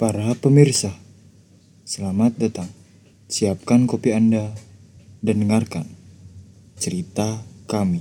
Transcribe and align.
Para 0.00 0.32
pemirsa, 0.32 0.96
selamat 1.84 2.40
datang. 2.40 2.72
Siapkan 3.28 3.84
kopi 3.84 4.16
Anda 4.16 4.48
dan 5.20 5.44
dengarkan 5.44 5.84
cerita 6.80 7.44
kami. 7.68 8.00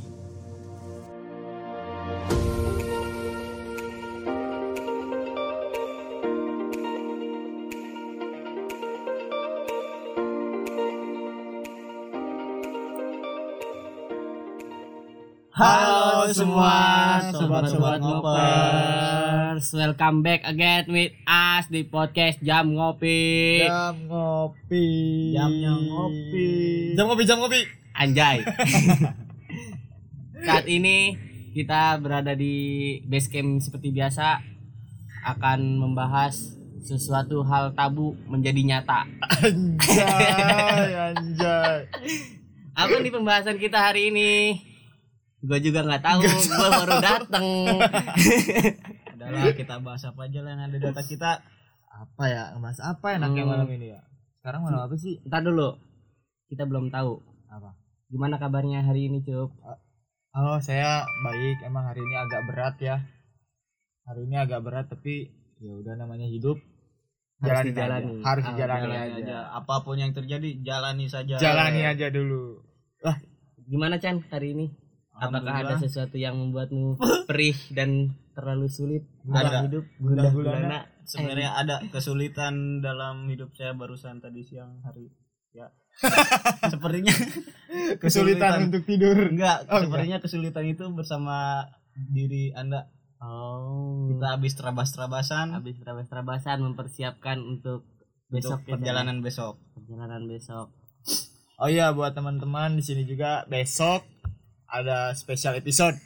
Halo 15.52 16.32
semua 16.32 16.80
sobat-sobat 17.36 18.00
Welcome 19.60 20.24
back 20.24 20.48
again 20.48 20.88
with 20.88 21.12
us 21.28 21.68
di 21.68 21.84
podcast 21.84 22.40
Jam 22.40 22.80
Ngopi. 22.80 23.60
Jam 23.68 24.08
ngopi. 24.08 24.88
Jamnya 25.36 25.76
ngopi. 25.76 26.52
Jam 26.96 27.04
ngopi, 27.12 27.24
jam 27.28 27.44
ngopi. 27.44 27.68
Anjay. 27.92 28.40
Saat 30.48 30.64
ini 30.64 31.20
kita 31.52 32.00
berada 32.00 32.40
di 32.40 32.56
base 33.04 33.28
camp 33.28 33.60
seperti 33.60 33.92
biasa 33.92 34.40
akan 35.28 35.60
membahas 35.76 36.56
sesuatu 36.80 37.44
hal 37.44 37.76
tabu 37.76 38.16
menjadi 38.32 38.64
nyata. 38.64 39.12
Anjay, 39.44 40.88
anjay. 41.12 41.84
Apa 42.80 42.96
nih 42.96 43.12
pembahasan 43.12 43.60
kita 43.60 43.92
hari 43.92 44.08
ini? 44.08 44.56
Gue 45.44 45.60
juga 45.60 45.84
nggak 45.84 46.04
tahu, 46.04 46.24
gue 46.24 46.70
baru 46.80 46.96
dateng. 47.04 47.48
Adalah 49.30 49.54
kita 49.62 49.76
bahas 49.80 50.04
apa 50.04 50.26
aja 50.26 50.40
lah 50.42 50.50
yang 50.52 50.62
ada 50.64 50.74
di 50.74 50.82
data 50.82 51.02
kita. 51.02 51.32
Apa 51.90 52.24
ya? 52.26 52.44
Mas 52.56 52.78
apa 52.80 53.14
enaknya 53.14 53.44
Hmm. 53.44 53.52
malam 53.52 53.70
ini 53.70 53.88
ya? 53.90 54.02
Sekarang 54.36 54.62
malam 54.64 54.82
apa 54.82 54.96
sih? 54.96 55.20
Ntar 55.24 55.42
dulu, 55.42 55.78
kita 56.48 56.64
belum 56.64 56.90
tahu. 56.90 57.22
Apa? 57.48 57.76
Gimana 58.08 58.38
kabarnya 58.38 58.82
hari 58.82 59.06
ini, 59.06 59.22
Cup? 59.22 59.54
Oh, 60.32 60.58
saya 60.60 61.02
baik. 61.20 61.62
Emang 61.62 61.86
hari 61.86 62.00
ini 62.00 62.16
agak 62.16 62.42
berat 62.46 62.76
ya. 62.80 62.98
Hari 64.04 64.26
ini 64.26 64.36
agak 64.36 64.62
berat 64.62 64.86
tapi 64.88 65.30
ya 65.58 65.74
udah 65.76 65.94
namanya 65.96 66.26
hidup. 66.26 66.58
Harus 67.40 67.50
Jalanin 67.62 67.70
dijalani. 67.72 68.06
aja. 68.12 68.24
Harus 68.26 68.44
Ah, 68.44 68.50
dijalani 68.50 68.84
jalani 68.84 68.98
aja. 69.00 69.18
aja. 69.20 69.38
Apa 69.56 69.76
pun 69.82 69.96
yang 69.96 70.12
terjadi, 70.12 70.50
jalani 70.60 71.06
saja. 71.06 71.36
Jalani 71.38 71.82
aja 71.84 72.08
dulu. 72.10 72.62
Gimana 73.64 73.96
Chan 73.98 74.18
hari 74.28 74.54
ini? 74.54 74.66
Apakah 75.14 75.62
ada 75.62 75.76
sesuatu 75.78 76.16
yang 76.16 76.34
membuatmu 76.34 76.96
perih 77.28 77.54
dan 77.70 78.16
terlalu 78.40 78.68
sulit 78.68 79.04
Ada. 79.26 79.44
dalam 79.44 79.62
hidup? 79.68 79.84
Gundah 80.00 80.32
gulana. 80.32 80.80
Sebenarnya 81.04 81.50
ada 81.54 81.76
kesulitan 81.90 82.80
dalam 82.80 83.28
hidup 83.28 83.52
saya 83.54 83.74
barusan 83.74 84.20
tadi 84.20 84.42
siang 84.42 84.80
hari. 84.82 85.12
Ya. 85.52 85.68
Sepertinya 86.72 87.12
Kesulitan 87.98 88.70
untuk 88.70 88.86
tidur. 88.86 89.18
enggak, 89.28 89.66
Oh, 89.68 89.82
sepertinya 89.82 90.18
kesulitan 90.18 90.66
itu 90.66 90.86
bersama 90.90 91.66
diri 91.94 92.54
Anda. 92.54 92.88
Oh, 93.20 94.08
Kita 94.08 94.38
habis 94.38 94.56
terabas-terabasan 94.56 95.52
habis 95.52 95.76
terabas-terabasan 95.76 96.64
mempersiapkan 96.64 97.36
untuk 97.38 97.84
besok 98.30 98.62
untuk 98.62 98.70
ya, 98.70 98.74
perjalanan 98.78 99.20
besok. 99.20 99.60
Chan? 99.60 99.74
perjalanan 99.76 100.24
besok. 100.24 100.68
Oh 101.58 101.68
iya 101.68 101.92
buat 101.92 102.16
teman-teman 102.16 102.78
di 102.78 102.84
sini 102.86 103.04
juga 103.04 103.44
besok 103.46 104.08
ada 104.66 105.12
special 105.12 105.58
episode 105.58 105.98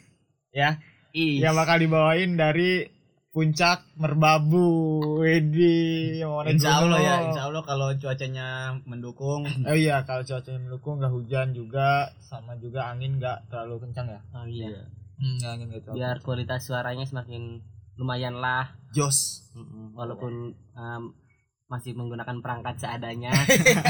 ya 0.50 0.80
Ih, 1.14 1.38
yang 1.38 1.54
bakal 1.54 1.78
dibawain 1.78 2.34
dari 2.34 2.90
puncak 3.30 3.86
Merbabu. 3.98 4.98
Wedi, 5.22 6.18
Insya 6.50 6.82
Allah 6.82 6.98
ya, 6.98 7.14
insya 7.30 7.42
Allah 7.50 7.62
kalau 7.62 7.90
cuacanya 7.94 8.74
mendukung 8.82 9.42
Oh 9.70 9.74
iya 9.78 10.02
kalau 10.02 10.26
cuacanya 10.26 10.58
mendukung 10.58 10.98
nggak 10.98 11.14
hujan 11.14 11.54
juga 11.54 12.10
sama 12.18 12.58
juga 12.58 12.90
angin 12.90 13.18
nggak 13.18 13.46
terlalu 13.46 13.86
kencang 13.86 14.06
ya. 14.10 14.20
oh 14.34 14.46
iya. 14.46 14.86
Hmm, 15.14 15.38
angin 15.46 15.66
nggak 15.70 15.82
terlalu. 15.86 15.96
Biar 16.02 16.16
kualitas 16.18 16.66
suaranya 16.66 17.06
semakin 17.06 17.62
lumayan 17.94 18.34
lah. 18.38 18.74
Jos. 18.90 19.50
Walaupun 19.94 20.50
em, 20.74 21.02
masih 21.66 21.94
menggunakan 21.94 22.38
perangkat 22.42 22.74
seadanya. 22.78 23.30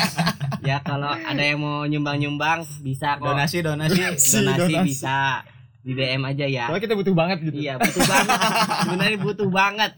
ya 0.69 0.81
kalau 0.81 1.09
ada 1.09 1.41
yang 1.41 1.61
mau 1.61 1.85
nyumbang-nyumbang 1.85 2.65
bisa 2.81 3.17
kok. 3.17 3.29
donasi 3.29 3.61
donasi 3.61 3.97
Donasi. 3.97 4.41
donasi 4.45 4.73
donasi. 4.73 4.89
bisa 4.89 5.41
di 5.85 5.93
DM 5.93 6.23
aja 6.25 6.47
ya. 6.49 6.65
Soalnya 6.73 6.83
kita 6.89 6.97
butuh 6.97 7.15
banget 7.15 7.39
gitu. 7.45 7.57
Iya 7.61 7.77
butuh 7.77 8.03
banget. 8.09 8.39
Sebenarnya 8.81 9.19
butuh 9.21 9.49
banget. 9.53 9.93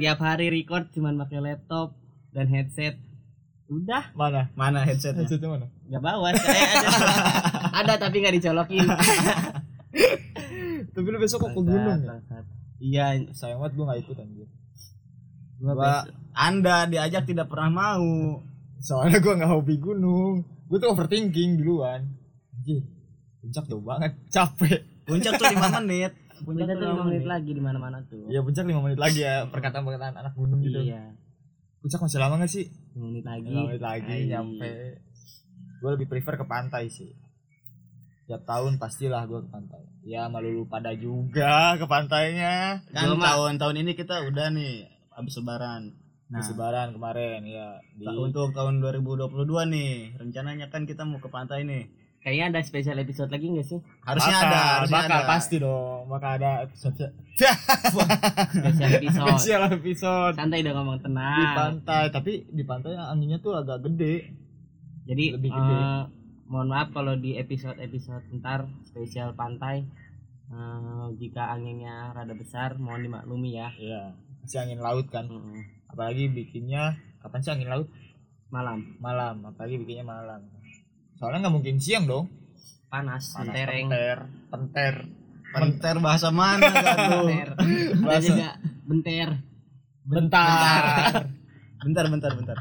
Tiap 0.00 0.18
hari 0.18 0.46
record 0.48 0.88
cuman 0.90 1.20
pakai 1.20 1.38
laptop 1.44 1.92
dan 2.32 2.48
headset. 2.48 2.96
Udah 3.68 4.08
Mana? 4.16 4.48
mana 4.56 4.80
headsetnya 4.80 5.28
Headsetnya 5.28 5.48
mana? 5.52 5.66
nggak 5.84 6.00
bawa. 6.00 6.32
Saya 6.32 6.64
ada, 6.64 6.88
ada 7.76 7.94
tapi 8.00 8.24
nggak 8.24 8.34
dicolokin. 8.40 8.88
Tapi 10.88 11.06
lu 11.14 11.18
besok 11.22 11.46
kok 11.46 11.50
ke 11.54 11.62
gunung 11.62 12.00
ya? 12.02 12.18
Iya 12.80 13.06
Sayang 13.30 13.60
banget 13.62 13.72
gua 13.76 13.84
nggak 13.92 14.00
ikut 14.02 14.16
anjir. 14.18 14.48
Gua 15.60 15.72
Gua 15.76 15.94
anda 16.32 16.88
diajak 16.88 17.28
tidak 17.28 17.46
pernah 17.52 17.70
mau 17.70 18.08
Soalnya 18.80 19.20
gua 19.20 19.34
nggak 19.38 19.52
hobi 19.52 19.76
gunung. 19.78 20.42
Gua 20.66 20.78
tuh 20.80 20.90
overthinking 20.96 21.60
duluan. 21.60 22.08
Anjir. 22.56 22.82
Puncak 23.48 23.64
jauh 23.66 23.80
banget. 23.80 24.12
Capek. 24.34 24.80
puncak 25.02 25.32
tuh 25.34 25.48
lima 25.48 25.68
menit 25.80 26.12
Puncak 26.38 26.68
tuh 26.68 26.76
lima 26.78 26.92
lima 26.92 27.04
menit 27.08 27.24
lagi 27.24 27.50
di 27.50 27.58
mana-mana 27.58 27.98
tuh. 28.04 28.28
Iya 28.28 28.44
puncak 28.44 28.62
5 28.62 28.78
menit 28.78 29.00
lagi 29.00 29.20
ya 29.24 29.48
perkataan-perkataan 29.48 30.14
anak 30.14 30.34
gunung 30.34 30.60
gitu. 30.60 30.78
Iya. 30.78 31.16
Puncak 31.80 31.98
masih 31.98 32.20
lama 32.20 32.36
gak 32.36 32.52
sih? 32.52 32.68
5 32.92 33.00
menit 33.02 33.24
lagi. 33.24 33.48
5 33.48 33.66
menit 33.66 33.82
lagi 33.82 34.12
Hai. 34.14 34.28
nyampe. 34.28 34.72
Gue 35.78 35.90
lebih 35.96 36.06
prefer 36.06 36.36
ke 36.36 36.44
pantai 36.44 36.86
sih. 36.86 37.10
Tiap 38.24 38.44
tahun 38.44 38.76
pastilah 38.76 39.24
gue 39.24 39.40
ke 39.40 39.48
pantai. 39.48 39.82
Ya 40.04 40.28
malu 40.28 40.52
lu 40.52 40.64
pada 40.64 40.92
juga 40.92 41.74
ke 41.74 41.84
pantainya. 41.84 42.84
kan 42.86 43.08
tahun-tahun 43.10 43.76
ini 43.78 43.92
kita 43.92 44.22
udah 44.22 44.52
nih 44.52 44.84
habis 45.10 45.34
lebaran 45.34 45.96
Nah. 46.28 46.38
nah 46.38 46.44
Lebaran 46.44 46.92
kemarin 46.92 47.40
ya 47.42 47.80
di 47.96 48.04
ta- 48.04 48.12
untuk 48.12 48.52
tahun 48.52 48.84
2022 48.84 49.32
nih 49.72 49.92
rencananya 50.14 50.68
kan 50.68 50.84
kita 50.84 51.02
mau 51.02 51.16
ke 51.16 51.32
pantai 51.32 51.64
nih 51.64 51.88
Kayaknya 52.28 52.44
ada 52.46 52.60
spesial 52.60 52.98
episode 52.98 53.30
lagi 53.30 53.48
gak 53.48 53.64
sih? 53.66 53.80
harusnya 54.02 54.36
bakal, 54.36 54.44
ada 54.44 54.60
harusnya 54.76 54.92
bakal 54.98 55.16
ada. 55.18 55.26
pasti 55.26 55.56
dong 55.56 56.00
bakal 56.06 56.30
ada 56.34 56.50
episode 56.60 56.96
Spesial 58.52 58.90
episode. 58.92 59.28
spesial 59.32 59.62
episode 59.70 60.34
Santai 60.34 60.60
dong 60.60 60.76
ngomong 60.76 60.98
di 60.98 61.04
tenang. 61.06 61.54
pantai 61.54 62.04
tapi 62.10 62.32
di 62.46 62.62
pantai 62.62 62.92
anginnya 62.94 63.38
tuh 63.38 63.54
agak 63.54 63.80
gede 63.82 64.28
Jadi 65.02 65.24
lebih 65.32 65.48
gede. 65.48 65.72
eh, 65.72 66.02
mohon 66.46 66.68
maaf 66.68 66.88
kalau 66.90 67.14
di 67.14 67.32
episode-episode 67.34 68.28
ntar 68.34 68.60
spesial 68.84 69.32
pantai 69.32 69.88
eh, 70.46 71.06
jika 71.16 71.48
anginnya 71.48 72.12
rada 72.12 72.34
besar 72.34 72.76
mohon 72.76 73.00
dimaklumi 73.02 73.54
ya. 73.54 73.72
Iya, 73.74 74.12
masih 74.38 74.58
angin 74.60 74.78
laut 74.78 75.08
kan. 75.08 75.24
Mm-mm. 75.24 75.64
Apalagi 75.88 76.28
bikinnya 76.28 76.92
kapan 77.18 77.40
sih 77.40 77.52
angin 77.52 77.68
laut? 77.68 77.88
Malam 78.48 78.96
Malam, 78.98 79.44
apalagi 79.46 79.76
bikinnya 79.78 80.04
malam. 80.06 80.40
Soalnya 81.18 81.38
nggak 81.44 81.54
mungkin 81.54 81.76
siang 81.78 82.06
dong. 82.06 82.26
panas, 82.88 83.36
Panas, 83.36 83.44
mentereng. 83.44 83.86
Penter, 83.92 84.18
penter. 84.48 84.94
Penter 85.48 85.96
bahasa 85.98 86.28
mana 86.30 86.68
tuh 86.72 87.28
Bahasa- 88.00 88.24
juga 88.24 88.48
benter. 88.84 89.28
Bentar. 90.04 91.28
bentar 91.84 92.04
bentar 92.08 92.32
bentar. 92.32 92.58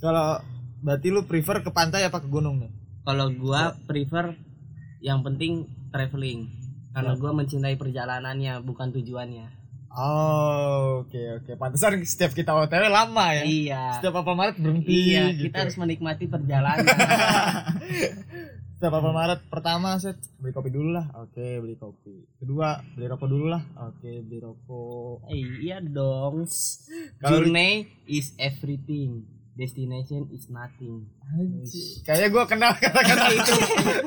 Kalau 0.00 0.28
berarti 0.80 1.08
lu 1.12 1.24
prefer 1.24 1.60
ke 1.60 1.70
pantai 1.70 2.04
apa 2.04 2.20
ke 2.20 2.28
gunung 2.28 2.60
nih? 2.60 2.72
Kalau 3.04 3.28
gua 3.32 3.74
prefer 3.84 4.36
yang 5.00 5.20
penting 5.20 5.64
traveling. 5.90 6.48
Karena 6.90 7.14
gua 7.14 7.32
mencintai 7.32 7.76
perjalanannya 7.76 8.60
bukan 8.60 8.90
tujuannya. 8.90 9.59
Oh, 9.90 11.02
oke 11.02 11.42
oke. 11.42 11.52
Pantesan 11.58 11.98
setiap 12.06 12.30
kita 12.30 12.54
OTW 12.54 12.86
lama 12.86 13.34
ya. 13.34 13.42
Iya. 13.42 13.82
Setiap 13.98 14.22
apa 14.22 14.32
Maret 14.38 14.56
berhenti. 14.62 15.10
Iya, 15.10 15.34
gitu. 15.34 15.50
kita 15.50 15.66
harus 15.66 15.74
menikmati 15.74 16.30
perjalanan. 16.30 16.86
Setiap 18.80 18.96
apa 18.96 19.10
Maret 19.12 19.40
pertama 19.50 19.98
set 20.00 20.16
beli 20.38 20.54
kopi 20.54 20.70
dulu 20.70 20.94
lah. 20.94 21.10
Oke, 21.18 21.58
beli 21.58 21.74
kopi. 21.74 22.22
Kedua, 22.38 22.80
beli 22.96 23.06
rokok 23.10 23.28
dulu 23.28 23.46
lah. 23.50 23.60
Oke, 23.90 24.24
beli 24.24 24.38
rokok. 24.40 25.26
Eh, 25.28 25.44
iya 25.60 25.82
dong. 25.82 26.46
Journey 27.20 27.90
is 28.06 28.32
everything. 28.40 29.26
Destination 29.58 30.30
is 30.32 30.48
nothing. 30.48 31.04
Anjir. 31.20 32.00
Kayaknya 32.06 32.28
gua 32.32 32.44
kenal 32.48 32.72
kata-kata 32.78 33.26
itu. 33.36 33.54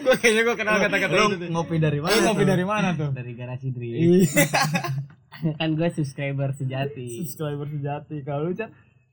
gua 0.02 0.16
kayaknya 0.18 0.42
gua 0.48 0.56
kenal 0.58 0.76
kata-kata 0.82 1.14
itu. 1.14 1.46
ngopi 1.54 1.76
dari 1.78 2.00
Lu 2.02 2.08
mana 2.10 2.18
ngopi 2.32 2.44
dari 2.48 2.66
mana 2.66 2.90
tuh? 2.98 3.10
Dari 3.14 3.32
garasi 3.38 3.68
Dream. 3.70 4.26
Kan 5.60 5.69
gue 5.74 5.90
subscriber 5.90 6.50
sejati. 6.51 7.22
Subscriber 7.22 7.68
sejati. 7.68 8.22
Kalau 8.22 8.48
lu, 8.48 8.54
Chan? 8.54 8.72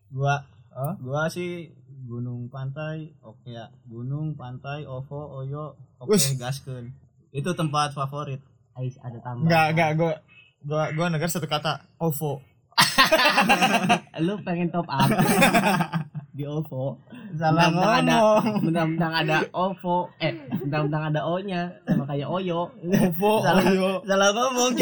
gua 0.09 0.43
Hah? 0.71 0.94
gua 0.99 1.27
sih 1.27 1.71
gunung 2.03 2.47
pantai 2.47 3.15
oke 3.21 3.47
ya 3.47 3.71
gunung 3.85 4.35
pantai 4.35 4.82
ovo 4.82 5.38
oyo 5.38 5.71
oke 5.99 6.11
Wis. 6.11 6.35
gaskeun 6.35 6.91
itu 7.31 7.50
tempat 7.53 7.91
favorit 7.91 8.43
Ais 8.73 8.99
ada 8.99 9.19
tambahan 9.21 9.47
Enggak, 9.47 9.67
enggak, 9.71 9.91
gua 9.94 10.12
gua 10.61 10.82
gua 10.91 11.06
negar 11.09 11.27
satu 11.27 11.47
kata 11.47 11.87
OVO. 11.97 12.43
lu 14.21 14.35
pengen 14.43 14.67
top 14.69 14.87
up 14.87 15.06
di 16.37 16.43
OVO 16.43 16.99
Salah 17.33 17.71
Mentang-mentang 17.71 17.94
ada 18.00 18.15
ngomong. 18.17 18.62
mentang-mentang 18.62 19.12
ada 19.17 19.37
OVO 19.53 19.97
eh 20.19 20.33
mentang-mentang 20.56 21.03
ada 21.09 21.21
O 21.23 21.38
nya 21.38 21.71
sama 21.85 22.03
kayak 22.05 22.26
Oyo 22.26 22.67
OVO, 22.83 23.33
Salah, 23.41 23.62
Oyo. 23.65 23.91
salah 24.03 24.29
ngomong. 24.33 24.73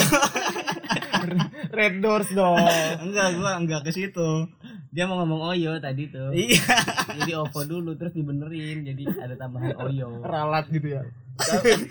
Red 1.78 1.94
Doors 1.98 2.28
dong. 2.30 2.58
enggak, 3.00 3.26
gua 3.36 3.56
enggak 3.56 3.80
ke 3.84 3.90
situ. 3.90 4.46
dia 4.88 5.04
mau 5.04 5.20
ngomong 5.20 5.52
Oyo 5.52 5.76
tadi 5.78 6.08
tuh 6.08 6.32
Iya. 6.32 6.64
jadi 7.20 7.32
OVO 7.38 7.60
dulu 7.62 7.92
terus 7.94 8.16
dibenerin 8.16 8.82
jadi 8.82 9.04
ada 9.20 9.36
tambahan 9.36 9.76
Oyo 9.78 10.24
Ralat 10.24 10.66
gitu 10.68 10.96
ya. 10.96 11.02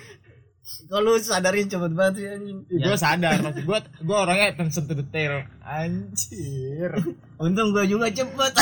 Kalau 0.88 1.00
lu 1.06 1.16
sadarin 1.16 1.72
cepet 1.72 1.96
banget 1.96 2.14
sih 2.18 2.28
anjing. 2.28 2.60
Ya, 2.68 2.92
Gue 2.92 2.98
sadar 3.00 3.40
pasti 3.40 3.64
gue 3.64 3.78
gue 4.04 4.18
orangnya 4.18 4.52
attention 4.52 4.84
to 4.84 4.96
detail. 4.96 5.48
Anjir. 5.64 6.92
Untung 7.40 7.72
gua 7.72 7.88
juga 7.88 8.12
cepet. 8.12 8.52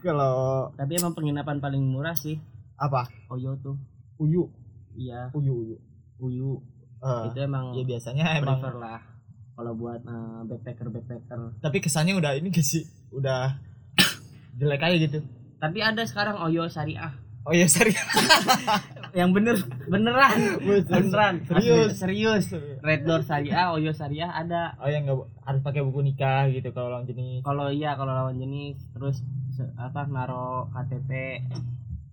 Kalau 0.00 0.70
tapi 0.74 0.96
emang 0.96 1.12
penginapan 1.12 1.60
paling 1.60 1.84
murah 1.84 2.16
sih 2.16 2.40
apa? 2.76 3.04
Oyo 3.28 3.60
tuh 3.60 3.76
Uyu, 4.16 4.48
iya 4.94 5.28
uyu, 5.32 5.52
uyu. 5.54 5.76
Uyu 6.18 6.50
Eh, 7.00 7.22
itu 7.26 7.38
emang 7.40 7.72
ya 7.72 7.82
biasanya 7.82 8.24
emang. 8.36 8.60
prefer 8.60 8.76
lah 8.76 9.00
kalau 9.52 9.72
buat 9.72 10.00
eh, 10.00 10.40
backpacker 10.44 10.86
backpacker 10.86 11.40
Tapi 11.58 11.78
kesannya 11.78 12.12
udah 12.14 12.32
ini 12.34 12.48
gak 12.48 12.60
sih? 12.62 12.84
Udah 13.10 13.56
jelek 14.58 14.80
aja 14.80 14.96
gitu. 14.98 15.18
tapi 15.56 15.78
ada 15.78 16.00
sekarang 16.02 16.36
Oyo 16.38 16.64
Syariah 16.66 17.12
Oh 17.40 17.52
iya 17.52 17.64
serius. 17.64 17.96
yang 19.16 19.32
bener 19.32 19.56
beneran 19.86 20.60
beneran 20.60 21.40
Serius. 21.42 21.96
Serius 21.96 22.44
Red 22.78 23.02
Door 23.02 23.20
Syariah 23.22 23.72
Oyo 23.72 23.90
Syariah 23.90 24.28
ada 24.30 24.76
Oh 24.76 24.86
yang 24.86 25.04
nggak 25.04 25.18
harus 25.42 25.60
pakai 25.60 25.80
buku 25.80 26.00
nikah 26.02 26.48
gitu 26.48 26.68
kalau 26.70 26.92
lawan 26.92 27.04
jenis. 27.04 27.40
kalau 27.40 27.68
iya 27.68 27.96
kalau 27.96 28.12
lawan 28.12 28.36
jenis 28.36 28.76
terus 28.92 29.24
apa 29.74 30.04
naro 30.06 30.68
KTP 30.70 31.10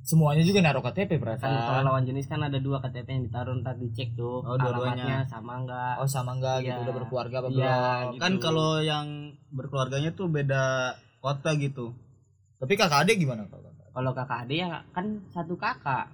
Semuanya 0.07 0.39
juga 0.41 0.59
naruh 0.61 0.79
KTP 0.81 1.19
kan 1.19 1.35
kalau 1.35 1.83
lawan 1.83 2.01
jenis 2.01 2.25
kan 2.25 2.39
ada 2.39 2.55
dua 2.57 2.79
KTP 2.79 3.07
yang 3.09 3.23
ditaruh 3.27 3.59
ntar 3.59 3.75
dicek 3.75 4.15
tuh 4.15 4.39
Oh, 4.39 4.55
dua-duanya. 4.55 5.03
alamatnya 5.03 5.17
sama 5.27 5.53
enggak 5.57 5.93
Oh 5.97 6.07
sama 6.07 6.31
enggak 6.31 6.63
gitu 6.63 6.71
Iya. 6.71 6.81
udah 6.81 6.93
berkeluarga 6.95 7.35
apa 7.37 7.47
Iya, 7.49 7.51
belum? 7.51 8.07
gitu. 8.09 8.21
Kan 8.23 8.33
kalau 8.39 8.71
yang 8.81 9.05
berkeluarganya 9.49 10.11
tuh 10.11 10.27
beda 10.27 10.63
kota 11.17 11.51
gitu. 11.55 11.91
Tapi 12.55 12.73
kakak 12.73 13.03
adik 13.03 13.19
gimana 13.19 13.43
kalau 13.45 13.67
kakak? 13.67 13.87
kalau 13.91 14.11
kakak 14.13 14.37
adik 14.41 14.57
ya 14.57 14.67
kan 14.89 15.05
satu 15.27 15.53
kakak 15.55 16.05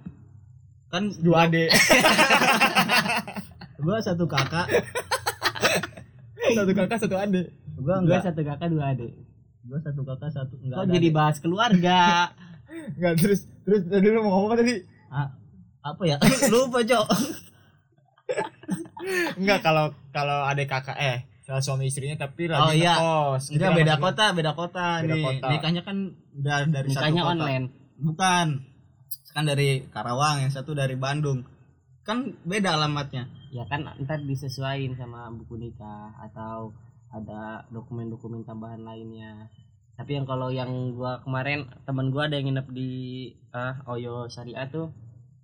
Kan 0.88 1.02
Dua 1.16 1.46
adik. 1.46 1.70
gua 3.76 3.98
satu 4.00 4.24
kakak, 4.24 4.66
satu 6.48 6.72
kakak 6.72 6.98
satu 6.98 7.16
adik. 7.16 7.46
gua 7.76 7.94
gue 7.96 8.06
enggak. 8.06 8.22
satu 8.24 8.40
kakak 8.42 8.68
dua 8.68 8.84
adik 8.90 9.12
Gua 9.64 9.78
satu 9.80 10.00
kakak 10.02 10.30
satu 10.30 10.54
enggak 10.58 10.76
kok 10.76 10.84
ada 10.84 10.92
jadi 10.92 11.08
adik. 11.08 11.14
bahas 11.14 11.36
keluarga 11.38 12.00
Enggak 12.66 13.14
terus 13.16 13.40
terus 13.62 13.80
tadi 13.84 14.06
lu 14.06 14.20
mau 14.20 14.30
ngomong 14.32 14.50
apa 14.50 14.56
tadi? 14.58 14.74
Ah, 15.08 15.28
apa 15.82 16.02
ya? 16.04 16.16
Lupa, 16.52 16.80
Cok. 16.80 17.06
Enggak 19.36 19.60
kalau 19.60 19.86
kalau 20.10 20.38
adik 20.44 20.66
kakak 20.66 20.96
eh 20.96 21.18
salah 21.44 21.60
suami 21.60 21.86
istrinya 21.86 22.16
tapi 22.18 22.48
lagi 22.48 22.64
Oh, 22.64 22.72
iya. 22.72 22.94
Gitu 23.36 23.60
Enggak 23.60 23.68
kan 23.68 23.76
beda 23.76 23.84
maksudnya. 23.90 24.04
kota, 24.06 24.24
beda 24.32 24.52
kota 24.54 24.86
Beda 24.98 25.12
nih. 25.12 25.22
kota. 25.22 25.46
Nikahnya 25.50 25.82
kan 25.82 25.96
udah 26.34 26.56
dari 26.66 26.88
nikahnya 26.88 27.12
satu 27.14 27.20
kota. 27.22 27.32
online 27.36 27.64
Bukan. 27.94 28.46
Kan 29.30 29.44
dari 29.44 29.68
Karawang, 29.86 30.36
yang 30.40 30.52
satu 30.52 30.72
dari 30.72 30.94
Bandung. 30.94 31.42
Kan 32.02 32.18
beda 32.42 32.74
alamatnya. 32.74 33.28
ya 33.48 33.62
kan 33.64 33.86
ntar 34.02 34.18
disesuaikan 34.20 34.98
sama 34.98 35.30
buku 35.30 35.54
nikah 35.54 36.10
atau 36.18 36.74
ada 37.08 37.62
dokumen-dokumen 37.70 38.42
tambahan 38.42 38.82
lainnya 38.82 39.46
tapi 39.94 40.10
yang 40.12 40.24
kalau 40.24 40.50
yang 40.50 40.68
gua 40.92 41.20
kemarin 41.20 41.66
teman 41.82 42.08
gua 42.08 42.26
ada 42.26 42.34
yang 42.34 42.48
nginep 42.48 42.68
di 42.70 42.90
ah, 43.50 43.78
Oyo 43.86 44.26
Syariah 44.26 44.66
tuh 44.66 44.90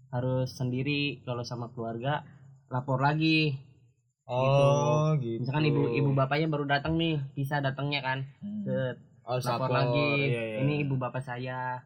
harus 0.09 0.51
sendiri 0.51 1.01
kalau 1.21 1.43
sama 1.43 1.69
keluarga 1.69 2.27
lapor 2.67 2.99
lagi 2.99 3.55
Oh, 4.25 5.15
gitu. 5.17 5.43
misalkan 5.43 5.67
ibu 5.67 5.91
ibu 5.91 6.11
bapaknya 6.13 6.47
baru 6.47 6.63
datang 6.65 6.95
nih 6.95 7.19
bisa 7.33 7.59
datangnya 7.59 7.99
kan 8.01 8.19
Hmm. 8.39 8.63
ke 8.63 8.79
Oh, 9.23 9.37
lapor 9.37 9.67
lapor. 9.67 9.71
lagi 9.73 10.11
Iya, 10.25 10.43
iya. 10.45 10.59
ini 10.61 10.75
ibu 10.81 10.95
bapak 10.95 11.19
saya 11.21 11.83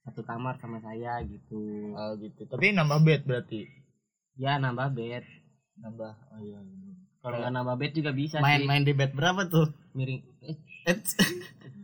satu 0.00 0.22
kamar 0.22 0.58
sama 0.58 0.78
saya 0.78 1.18
gitu 1.22 1.90
Oh, 1.92 2.14
gitu. 2.16 2.46
Tapi 2.46 2.70
nambah 2.72 2.98
bed 3.00 3.22
berarti. 3.24 3.66
ya 4.34 4.56
nambah 4.56 4.90
bed 4.92 5.22
Nambah. 5.76 6.12
Oh 6.28 6.38
iya. 6.40 6.58
iya. 6.58 6.94
kalau 7.18 7.36
nggak 7.36 7.50
nambah 7.52 7.76
bed 7.76 7.92
juga 7.92 8.10
bisa 8.12 8.36
sih 8.36 8.44
Main-main 8.44 8.82
di 8.82 8.92
bed 8.92 9.10
berapa 9.12 9.46
tuh? 9.46 9.66
miring 9.92 10.22
eh, 10.40 10.56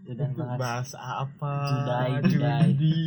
Eits. 0.08 0.16
udah 0.16 0.28
bahas 0.32 0.56
Bahas 0.56 0.90
apa? 0.96 1.52
Judai, 1.68 2.10
judai. 2.24 2.60
Judi. 2.72 3.00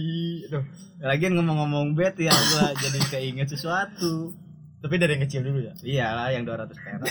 Aduh. 0.45 0.63
Lagian 1.01 1.33
ngomong-ngomong 1.33 1.98
bed 1.98 2.13
ya 2.21 2.30
gua 2.30 2.69
jadi 2.77 3.00
keinget 3.09 3.50
sesuatu. 3.50 4.38
Tapi 4.81 4.95
dari 5.01 5.18
yang 5.18 5.24
kecil 5.25 5.42
dulu 5.42 5.59
ya. 5.65 5.74
Iyalah 5.81 6.30
yang 6.33 6.45
200 6.45 6.77
perak. 6.77 7.01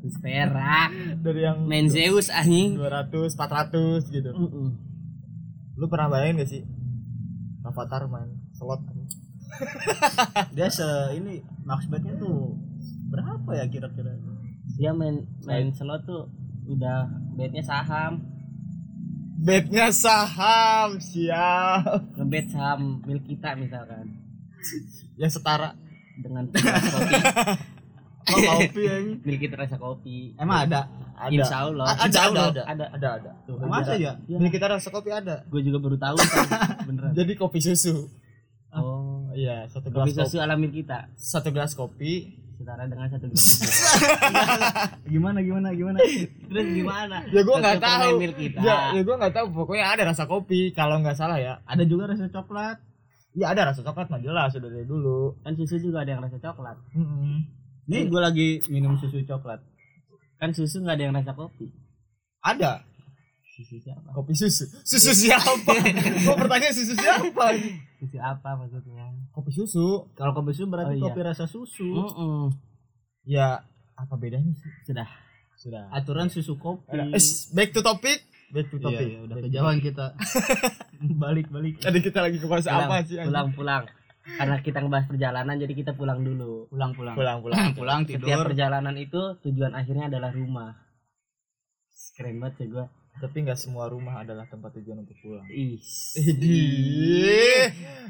200 0.00 0.24
perak 0.24 0.90
Dari 1.20 1.40
yang 1.44 1.58
main 1.68 1.88
Zeus 1.92 2.32
anjing 2.32 2.80
200, 2.80 3.36
400 3.36 4.08
gitu. 4.08 4.30
Mm-mm. 4.32 4.68
Lu 5.76 5.84
pernah 5.88 6.08
bayangin 6.08 6.40
gak 6.44 6.50
sih? 6.56 6.62
Avatar 7.64 8.08
main 8.08 8.32
slot. 8.56 8.80
Dia 10.56 10.72
se 10.72 10.88
ini 11.16 11.44
max 11.68 11.84
bednya 11.84 12.16
tuh 12.16 12.56
berapa 13.12 13.50
ya 13.60 13.68
kira-kira? 13.68 14.14
dia 14.78 14.96
main 14.96 15.26
main 15.44 15.68
slot 15.74 16.06
tuh 16.08 16.30
udah 16.70 16.98
bednya 17.34 17.60
saham 17.60 18.22
Bednya 19.40 19.88
saham, 19.88 21.00
siap. 21.00 22.12
ngebet 22.12 22.52
saham 22.52 23.00
milik 23.02 23.24
kita 23.26 23.56
misalkan 23.56 24.12
Yang 25.16 25.40
setara. 25.40 25.72
dengan 26.16 26.44
kopi 26.44 26.60
Oh, 28.30 28.36
kopi 28.36 28.82
anjing. 28.84 29.16
milik 29.24 29.40
kita 29.42 29.56
rasa 29.56 29.76
kopi 29.76 30.36
Emang 30.36 30.68
ada? 30.68 30.84
Ada. 31.16 31.32
Insya 31.32 31.56
Allah 31.62 31.84
A- 31.86 31.96
ada, 31.96 32.04
Insya 32.04 32.20
ada, 32.20 32.28
Allah. 32.28 32.44
ada. 32.46 32.62
ada 32.66 32.84
Ada, 32.92 33.08
ada. 33.16 33.30
Tuh, 33.42 33.56
Masa 33.62 33.96
ya? 33.96 34.12
Milik 34.22 34.52
kita 34.52 34.66
rasa 34.68 34.88
kopi 34.88 35.08
ada. 35.10 35.40
gue 35.42 35.60
juga 35.62 35.78
baru 35.78 35.96
tahu 35.96 36.16
kan 36.16 36.46
beneran 36.86 37.12
Jadi 37.14 37.32
kopi 37.34 37.58
susu. 37.58 38.12
oh 38.70 39.32
Iya, 39.32 39.64
satu 39.66 39.88
gelas 39.88 40.04
kopi 40.04 40.12
kopi. 40.12 40.20
susu 40.22 40.36
ala 40.36 40.54
milik 40.54 40.84
kita 40.84 41.08
Satu 41.14 41.48
gelas 41.48 41.72
kopi. 41.72 42.36
Setara 42.60 42.84
dengan 42.84 43.08
satu. 43.08 43.24
Gimana 45.08 45.38
gimana 45.40 45.68
gimana? 45.72 45.98
terus 46.46 46.66
gimana 46.70 47.16
Ya 47.32 47.40
gua 47.40 47.56
nggak 47.58 47.80
tahu. 47.80 48.14
kita 48.36 48.60
Ya, 48.60 48.76
ya 48.92 49.00
gue 49.00 49.16
nggak 49.16 49.32
tahu. 49.32 49.46
Pokoknya 49.56 49.86
ada 49.88 50.02
rasa 50.12 50.28
kopi. 50.28 50.70
Kalau 50.70 51.00
nggak 51.00 51.16
salah 51.16 51.40
ya. 51.40 51.64
Ada 51.64 51.88
juga 51.88 52.12
rasa 52.12 52.28
coklat. 52.28 52.76
Ya 53.32 53.54
ada 53.54 53.70
rasa 53.70 53.80
coklat 53.80 54.10
mah 54.10 54.20
jelas 54.20 54.50
sudah 54.50 54.68
dari 54.68 54.84
dulu. 54.84 55.38
kan 55.40 55.54
susu 55.54 55.78
juga 55.78 56.02
ada 56.02 56.18
yang 56.18 56.22
rasa 56.22 56.36
coklat 56.36 56.74
Mm-mm. 56.92 57.46
Nih 57.86 58.10
gue 58.10 58.20
lagi 58.20 58.48
minum 58.66 58.98
susu 58.98 59.22
coklat. 59.22 59.62
kan 60.36 60.50
susu 60.50 60.82
nggak 60.82 60.98
ada 60.98 61.04
yang 61.06 61.14
rasa 61.14 61.32
kopi 61.32 61.70
Ada 62.42 62.82
susu 63.62 63.76
siapa 63.78 64.08
kopi 64.10 64.32
susu. 64.32 64.64
Susu 64.80 65.12
siapa? 65.12 65.72
Gue 66.24 66.34
bertanya 66.34 66.70
susu 66.70 66.92
siapa? 66.92 67.46
susu 67.96 68.16
apa 68.16 68.56
maksudnya 68.56 69.12
Kopi 69.30 69.50
susu. 69.50 70.08
Kalau 70.12 70.32
kopi 70.32 70.50
susu 70.50 70.66
berarti 70.66 70.92
Oh, 70.92 70.98
iya. 70.98 71.04
kopi 71.06 71.20
rasa 71.20 71.44
susu. 71.44 71.84
Mm-mm. 71.86 72.48
Ya 73.22 73.62
apa 73.94 74.14
bedanya 74.14 74.50
sih? 74.54 74.72
sudah 74.84 75.08
Sudah. 75.54 75.92
Aturan 75.92 76.26
susu 76.26 76.56
kopi. 76.56 76.96
Eh, 76.96 77.20
back 77.52 77.70
to 77.70 77.80
topic. 77.80 78.24
Back 78.48 78.66
to 78.66 78.76
Iya, 78.76 78.82
topic. 78.82 79.06
iya, 79.06 79.18
udah 79.20 79.36
kejauhan 79.38 79.78
kita. 79.78 80.06
balik 81.22 81.46
balik. 81.48 81.78
Tadi 81.78 81.98
kita 82.00 82.18
lagi 82.20 82.36
ke 82.36 82.46
bahasa 82.46 82.72
apa 82.74 83.04
sih? 83.04 83.16
pulang 83.16 83.52
pulang 83.52 83.84
karena 84.20 84.56
kita 84.58 84.78
ngebahas 84.78 85.06
perjalanan 85.06 85.56
jadi 85.56 85.72
kita 85.74 85.92
pulang 85.92 86.20
dulu 86.20 86.68
Pulang 86.68 86.92
pulang. 86.92 87.16
Pulang, 87.16 87.38
pulang. 87.40 87.72
pulang 87.72 88.00
setiap 88.04 88.20
tidur. 88.36 88.44
perjalanan 88.46 88.94
itu 88.94 89.20
tujuan 89.40 89.72
akhirnya 89.72 90.08
adalah 90.08 90.30
rumah 90.30 90.76
keren 92.12 92.36
banget 92.38 92.54
ya 92.60 92.66
gue 92.70 92.86
Tapi 93.20 93.36
nggak 93.42 93.54
semua 93.54 93.86
rumah 93.86 94.18
adalah 94.18 94.42
tempat 94.44 94.74
tujuan 94.74 95.02
untuk 95.02 95.14
pulang. 95.18 95.42
ih. 95.50 95.76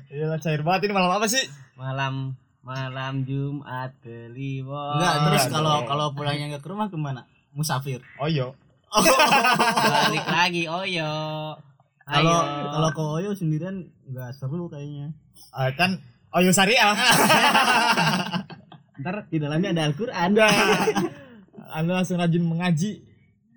Iya 0.07 0.37
cair 0.39 0.61
banget 0.61 0.87
ini 0.87 0.93
malam 0.93 1.11
apa 1.11 1.27
sih? 1.27 1.41
malam 1.75 2.37
malam 2.61 3.25
Jumat 3.25 3.91
Kliwon 3.99 4.95
Enggak, 4.95 5.15
terus 5.25 5.45
kalau 5.49 5.83
kalau 5.85 6.13
pulangnya 6.13 6.47
enggak 6.47 6.63
ke 6.63 6.69
rumah 6.69 6.87
ke 6.87 6.95
mana? 6.95 7.25
Musafir. 7.51 7.99
Oh 8.17 8.27
iya. 8.27 8.47
balik 8.91 10.27
lagi 10.27 10.67
oh 10.67 10.83
yo 10.83 11.07
Kalau 12.03 12.39
Ayo. 12.43 12.67
kalau 12.71 12.89
ke 12.91 13.03
Oyo 13.23 13.31
sendirian 13.33 13.87
enggak 14.05 14.35
seru 14.35 14.67
kayaknya. 14.67 15.15
Ah, 15.51 15.71
kan 15.73 15.99
Oyo 16.31 16.51
Syariah. 16.51 16.91
ntar 19.01 19.25
di 19.27 19.41
dalamnya 19.41 19.73
ada 19.73 19.83
Al-Quran 19.89 20.31
Anda 21.71 21.91
langsung 21.97 22.19
rajin 22.19 22.45
mengaji. 22.45 23.01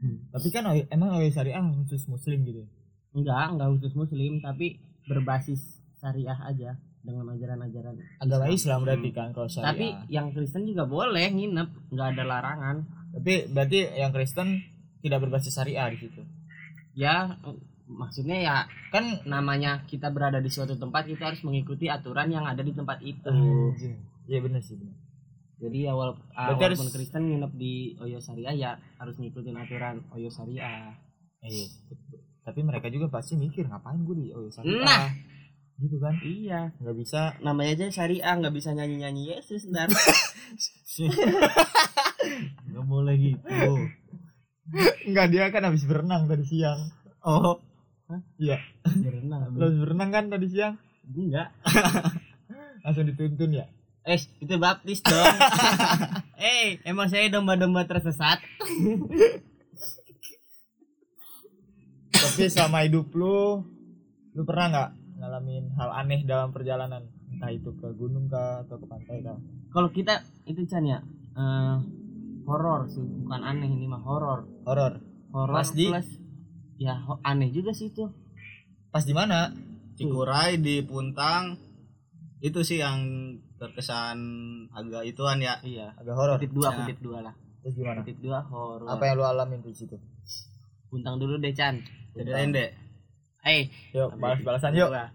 Tapi 0.04 0.48
kan 0.52 0.64
emang 0.92 1.16
Oyo 1.20 1.30
Syariah 1.32 1.64
khusus 1.64 2.06
muslim 2.12 2.44
gitu. 2.44 2.64
enggak 3.14 3.54
enggak 3.54 3.70
khusus 3.78 3.94
muslim 3.94 4.42
tapi 4.42 4.82
berbasis 5.06 5.84
syariah 6.02 6.36
aja 6.44 6.74
dengan 7.04 7.30
ajaran-ajaran. 7.36 7.94
Agama 8.18 8.48
Islam. 8.50 8.88
Berarti 8.88 9.10
kan 9.14 9.30
kalau 9.36 9.46
syariah. 9.46 9.70
Tapi 9.76 9.88
yang 10.10 10.32
Kristen 10.34 10.64
juga 10.66 10.88
boleh 10.88 11.30
nginep 11.30 11.94
nggak 11.94 12.08
ada 12.16 12.24
larangan. 12.24 12.76
Tapi 13.14 13.54
berarti 13.54 13.80
yang 14.00 14.12
Kristen 14.16 14.66
tidak 15.04 15.20
berbasis 15.28 15.54
syariah 15.54 15.92
di 15.94 15.98
situ? 16.00 16.22
Ya 16.98 17.38
maksudnya 17.86 18.40
ya 18.40 18.56
kan 18.90 19.22
namanya 19.28 19.84
kita 19.86 20.10
berada 20.10 20.40
di 20.40 20.50
suatu 20.50 20.80
tempat 20.80 21.06
kita 21.06 21.30
harus 21.30 21.44
mengikuti 21.46 21.92
aturan 21.92 22.32
yang 22.32 22.48
ada 22.48 22.64
di 22.64 22.74
tempat 22.74 23.04
itu. 23.04 23.30
Iya 24.26 24.40
benar 24.40 24.64
sih 24.64 24.80
benar 24.80 25.03
jadi 25.64 25.78
wala- 25.90 26.20
ah, 26.32 26.52
Berarti 26.52 26.76
walaupun 26.76 26.84
harus- 26.84 26.94
Kristen 26.94 27.24
nginep 27.26 27.52
di 27.56 27.74
Oyo 27.98 28.18
Syariah 28.20 28.54
ya 28.54 28.72
harus 28.98 29.16
ngikutin 29.16 29.56
aturan 29.56 29.96
Oyo 30.12 30.28
Syariah 30.28 30.92
iya 31.42 31.66
tapi 32.44 32.60
mereka 32.60 32.88
juga 32.88 33.10
pasti 33.10 33.34
mikir 33.34 33.66
ngapain 33.66 33.98
gue 34.00 34.16
di 34.18 34.26
oh 34.30 34.46
syariah 34.48 34.84
Nah. 34.84 35.08
gitu 35.80 35.96
kan? 35.98 36.14
Iya. 36.20 36.70
Nggak 36.78 36.96
bisa. 36.98 37.22
Namanya 37.40 37.72
aja 37.74 37.86
Syariah 37.90 38.34
nggak 38.36 38.52
bisa 38.52 38.70
nyanyi 38.72 38.96
nyanyi 39.00 39.22
Yesus 39.32 39.64
dan 39.68 39.88
nggak 42.68 42.86
boleh 42.86 43.16
gitu. 43.16 43.72
Enggak 45.04 45.28
dia 45.30 45.44
kan 45.50 45.64
habis 45.64 45.84
berenang 45.84 46.26
tadi 46.26 46.44
siang. 46.44 46.80
Oh. 47.24 47.58
Iya. 48.38 48.60
Berenang 48.86 49.50
habis 49.50 49.78
berenang 49.80 50.10
kan 50.12 50.24
tadi 50.28 50.46
siang? 50.48 50.76
Enggak. 51.08 51.48
Langsung 52.84 53.08
dituntun 53.08 53.56
ya 53.56 53.66
eh 54.04 54.20
itu 54.44 54.56
baptis 54.60 55.00
dong. 55.02 55.36
Eh 56.44 56.76
emang 56.84 57.08
saya 57.08 57.32
domba-domba 57.32 57.88
tersesat. 57.88 58.44
Tapi 62.12 62.44
selama 62.52 62.84
hidup 62.84 63.08
lu 63.16 63.64
lu 64.34 64.42
pernah 64.44 64.66
nggak 64.68 64.90
ngalamin 65.24 65.72
hal 65.80 65.90
aneh 66.04 66.28
dalam 66.28 66.52
perjalanan? 66.52 67.08
Entah 67.32 67.48
itu 67.56 67.72
ke 67.80 67.96
gunung 67.96 68.28
kah 68.28 68.68
atau 68.68 68.76
ke 68.76 68.86
pantai 68.92 69.24
kah? 69.24 69.40
Kalau 69.72 69.88
kita 69.96 70.20
itu 70.44 70.68
Chan 70.68 70.84
ya 70.84 71.00
eh, 71.40 71.76
horor 72.44 72.92
sih 72.92 73.04
bukan 73.24 73.40
aneh 73.40 73.72
ini 73.72 73.88
mah 73.88 74.04
horor 74.04 74.44
horor 74.68 75.00
horor 75.32 75.56
Pas 75.56 75.72
di- 75.72 75.88
plus 75.88 76.10
ya 76.76 77.08
aneh 77.24 77.56
juga 77.56 77.72
sih 77.72 77.88
itu. 77.88 78.12
Pas 78.92 79.08
di 79.08 79.16
mana? 79.16 79.56
Cikuray 79.96 80.60
di 80.60 80.84
Puntang. 80.84 81.56
Itu 82.44 82.68
sih 82.68 82.84
yang 82.84 83.00
terkesan 83.64 84.18
agak 84.70 85.08
ituan 85.08 85.40
ya. 85.40 85.56
Iya. 85.64 85.96
Agak 85.96 86.14
horor. 86.14 86.36
Kutip 86.36 86.52
dua 86.52 86.68
Nah. 86.68 86.78
kutip 86.80 86.98
dua 87.00 87.18
lah. 87.22 87.34
Terus 87.60 87.74
gimana? 87.74 88.00
Kutip 88.04 88.18
dua 88.20 88.40
horor. 88.44 88.86
Apa 88.86 89.04
yang 89.06 89.16
lu 89.16 89.24
alamin 89.24 89.60
di 89.60 89.72
situ? 89.72 89.96
Buntang 90.88 91.16
dulu 91.16 91.40
deh 91.40 91.52
Chan. 91.52 91.80
Ceritain 92.12 92.52
deh. 92.52 92.70
Eh. 93.44 93.72
Yuk 93.92 94.20
balas 94.20 94.40
balasan 94.42 94.74
yuk. 94.74 94.90
Gua. 94.90 95.08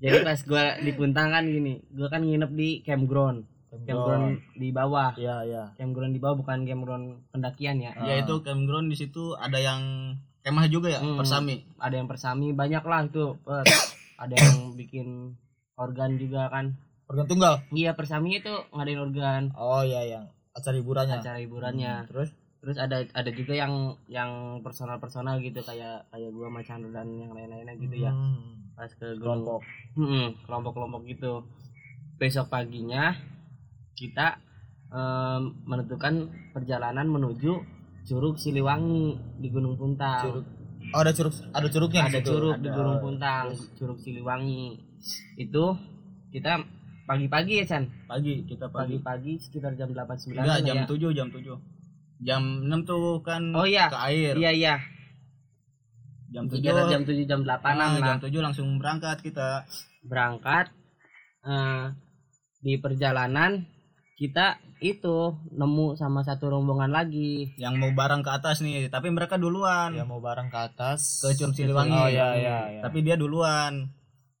jadi 0.00 0.24
pas 0.24 0.40
gua 0.42 0.80
di 0.80 0.96
Puntang 0.96 1.28
kan 1.28 1.44
gini 1.44 1.76
gua 1.92 2.08
kan 2.08 2.24
nginep 2.24 2.50
di 2.50 2.80
campground 2.80 3.44
campground 3.84 4.40
di 4.56 4.72
bawah. 4.72 5.12
Iya 5.14 5.36
iya. 5.44 5.62
Campground 5.76 6.10
di 6.10 6.18
bawah 6.18 6.40
bukan 6.40 6.64
campground 6.64 7.06
pendakian 7.28 7.78
ya. 7.78 7.92
Ya 8.00 8.18
itu 8.18 8.40
campground 8.40 8.88
di 8.88 8.96
situ 8.96 9.36
ada 9.36 9.60
yang 9.60 10.16
kemah 10.40 10.66
juga 10.66 10.88
ya 10.88 10.98
Hmm. 10.98 11.20
persami? 11.20 11.68
ada 11.76 11.94
yang 11.94 12.08
persami 12.08 12.50
banyak 12.50 12.80
lah 12.80 13.04
itu 13.04 13.36
ada 14.24 14.34
yang 14.34 14.72
bikin 14.72 15.36
organ 15.76 16.16
juga 16.16 16.48
kan 16.48 16.80
organ 17.10 17.26
tunggal? 17.26 17.54
Iya 17.74 17.98
persami 17.98 18.38
itu 18.38 18.54
ngadain 18.70 19.02
organ. 19.02 19.42
Oh 19.58 19.82
iya 19.82 20.06
yang 20.06 20.24
acara 20.54 20.78
hiburannya. 20.78 21.18
Acara 21.18 21.38
hiburannya. 21.42 22.06
Terus? 22.06 22.30
Terus 22.60 22.76
ada 22.76 23.02
ada 23.02 23.30
juga 23.32 23.56
yang 23.56 23.98
yang 24.06 24.62
personal 24.62 25.02
personal 25.02 25.42
gitu 25.42 25.58
kayak 25.64 26.06
kayak 26.12 26.30
gua 26.30 26.52
sama 26.52 26.60
Chandra 26.62 27.02
dan 27.02 27.08
yang 27.18 27.32
lain-lainnya 27.34 27.74
gitu 27.80 27.96
ya. 27.98 28.12
Hmm. 28.14 28.70
pas 28.78 28.88
ke 28.88 29.12
kelompok. 29.20 29.60
Mm-mm, 29.98 30.40
kelompok-kelompok 30.48 31.04
gitu. 31.04 31.44
Besok 32.16 32.48
paginya 32.48 33.12
kita 33.92 34.40
em, 34.88 35.52
menentukan 35.68 36.32
perjalanan 36.56 37.04
menuju 37.04 37.60
Curug 38.08 38.40
Siliwangi 38.40 39.20
di 39.36 39.48
Gunung 39.52 39.76
Puntang. 39.76 40.24
Curug. 40.24 40.46
Oh 40.96 41.00
ada 41.04 41.12
curug 41.12 41.34
ada 41.52 41.68
curugnya 41.68 42.08
di 42.08 42.08
ada 42.08 42.18
situ? 42.24 42.30
curug 42.32 42.56
di 42.56 42.68
Ada. 42.72 42.76
Gunung 42.76 42.98
Puntang 43.04 43.46
Curug 43.76 43.98
Siliwangi. 44.00 44.80
Itu 45.36 45.76
kita 46.32 46.64
pagi-pagi 47.10 47.52
ya 47.58 47.64
Chan. 47.66 47.84
Pagi 48.06 48.46
kita 48.46 48.70
pagi. 48.70 48.94
Pagi-pagi 48.94 49.32
sekitar 49.36 49.74
jam 49.74 49.90
8 49.90 50.06
9 50.30 50.38
enggak 50.38 50.60
jam 50.62 50.76
ya. 50.76 50.86
7 50.86 51.10
jam 51.10 51.28
7 51.28 51.58
jam 52.20 52.42
6 52.62 52.86
tuh 52.86 53.18
kan 53.20 53.42
Oh 53.50 53.66
iya. 53.66 53.90
ke 53.90 53.98
air. 54.06 54.34
Iya 54.36 54.50
iya. 54.52 54.74
Jam 56.30 56.46
7 56.46 56.54
sekitar 56.54 56.86
jam 56.86 57.02
7 57.02 57.26
jam 57.26 57.40
8 57.42 57.50
Ah, 57.66 57.74
lah. 57.74 57.88
jam 57.98 58.18
7 58.20 58.38
langsung 58.38 58.78
berangkat 58.78 59.18
kita. 59.20 59.66
Berangkat 60.02 60.70
eh, 61.42 61.84
di 62.60 62.78
perjalanan 62.78 63.66
kita 64.14 64.60
itu 64.78 65.16
nemu 65.50 65.92
sama 65.94 66.20
satu 66.20 66.46
rombongan 66.48 66.88
lagi. 66.88 67.50
Yang 67.56 67.74
mau 67.76 67.90
bareng 67.90 68.20
ke 68.20 68.30
atas 68.30 68.60
nih 68.60 68.86
tapi 68.86 69.10
mereka 69.10 69.34
duluan. 69.34 69.90
Ya 69.92 70.04
mau 70.04 70.20
bareng 70.20 70.46
ke 70.46 70.58
atas. 70.62 71.20
Ke 71.20 71.34
Curug 71.34 71.52
Siliwangi. 71.52 71.90
Oh 71.90 72.06
iya 72.06 72.36
iya 72.36 72.58
iya. 72.70 72.80
Tapi 72.80 73.00
dia 73.00 73.16
duluan. 73.16 73.90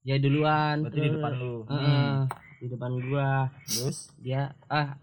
Dia 0.00 0.16
duluan 0.16 0.80
berarti 0.80 0.96
di 0.96 1.00
terus- 1.02 1.16
depan 1.18 1.32
lu. 1.34 1.54
Heeh, 1.66 1.80
Hmm. 1.80 2.16
Di 2.60 2.66
depan 2.68 2.92
gua. 3.08 3.48
Terus? 3.64 4.12
Dia 4.20 4.52
ah 4.68 5.00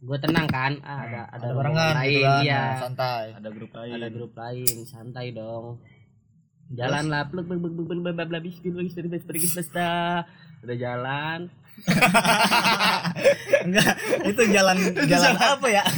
gua 0.00 0.16
tenang 0.22 0.46
kan? 0.46 0.78
Ah, 0.86 1.02
ada 1.04 1.20
ada, 1.34 1.50
ada 1.50 1.56
barengan 1.58 1.94
lain 1.98 2.14
gitu 2.14 2.22
kan 2.22 2.42
nah, 2.46 2.78
santai. 2.78 3.24
Ada 3.34 3.48
grup 3.50 3.72
lain. 3.74 3.92
Ada 3.98 4.08
grup 4.14 4.32
lain 4.38 4.76
santai 4.86 5.26
dong. 5.34 5.82
Jalan 6.72 7.04
lah 7.12 7.28
pluk 7.28 7.44
pluk 7.44 7.60
pluk 7.60 7.74
pluk 7.74 7.86
pluk 7.90 8.14
pluk 8.16 8.28
pluk 8.30 8.40
bis 8.40 8.56
bis 8.62 8.94
bis 9.26 9.52
bis 9.58 9.68
dah. 9.74 10.24
udah 10.62 10.76
jalan. 10.78 11.50
Enggak 13.66 13.92
itu 14.30 14.42
jalan 14.52 14.76
jalan 15.10 15.34
apa 15.36 15.66
ya? 15.68 15.84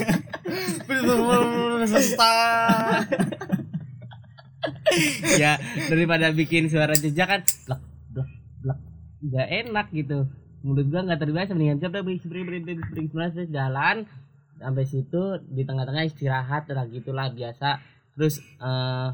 Ya 5.42 5.58
daripada 5.90 6.30
bikin 6.30 6.70
suara 6.70 6.94
jejak 6.94 7.26
kan 7.26 7.42
blak 7.66 7.82
blak 8.14 8.30
blak 8.62 8.78
nggak 9.24 9.48
enak 9.50 9.86
gitu 9.90 10.30
mulut 10.64 10.88
gua 10.88 11.04
nggak 11.04 11.20
terbiasa 11.20 11.52
mendingan 11.52 11.76
coba 11.84 12.00
beri 12.00 12.18
beri 12.24 12.42
beri 12.42 12.58
beri 12.64 12.74
beri 12.80 13.04
terus 13.12 13.52
jalan 13.52 14.08
sampai 14.56 14.84
situ 14.88 15.22
di 15.44 15.62
tengah-tengah 15.68 16.08
istirahat 16.08 16.64
lah 16.72 16.88
gitulah 16.88 17.28
biasa. 17.28 17.84
Terus 18.16 18.40
eh, 18.40 19.08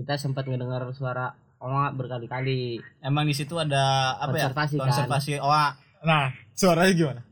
kita 0.00 0.16
sempat 0.16 0.48
ngedengar 0.48 0.88
suara 0.96 1.36
oa 1.60 1.90
berkali-kali. 1.92 2.80
Emang 3.04 3.28
di 3.28 3.34
situ 3.36 3.58
ada 3.60 4.16
apa 4.16 4.32
ya? 4.32 4.48
Konservasi, 4.48 4.74
kan? 4.78 4.82
konservasi 4.88 5.30
oa 5.44 5.76
nah 5.98 6.30
suaranya 6.54 6.94
gimana? 6.94 7.22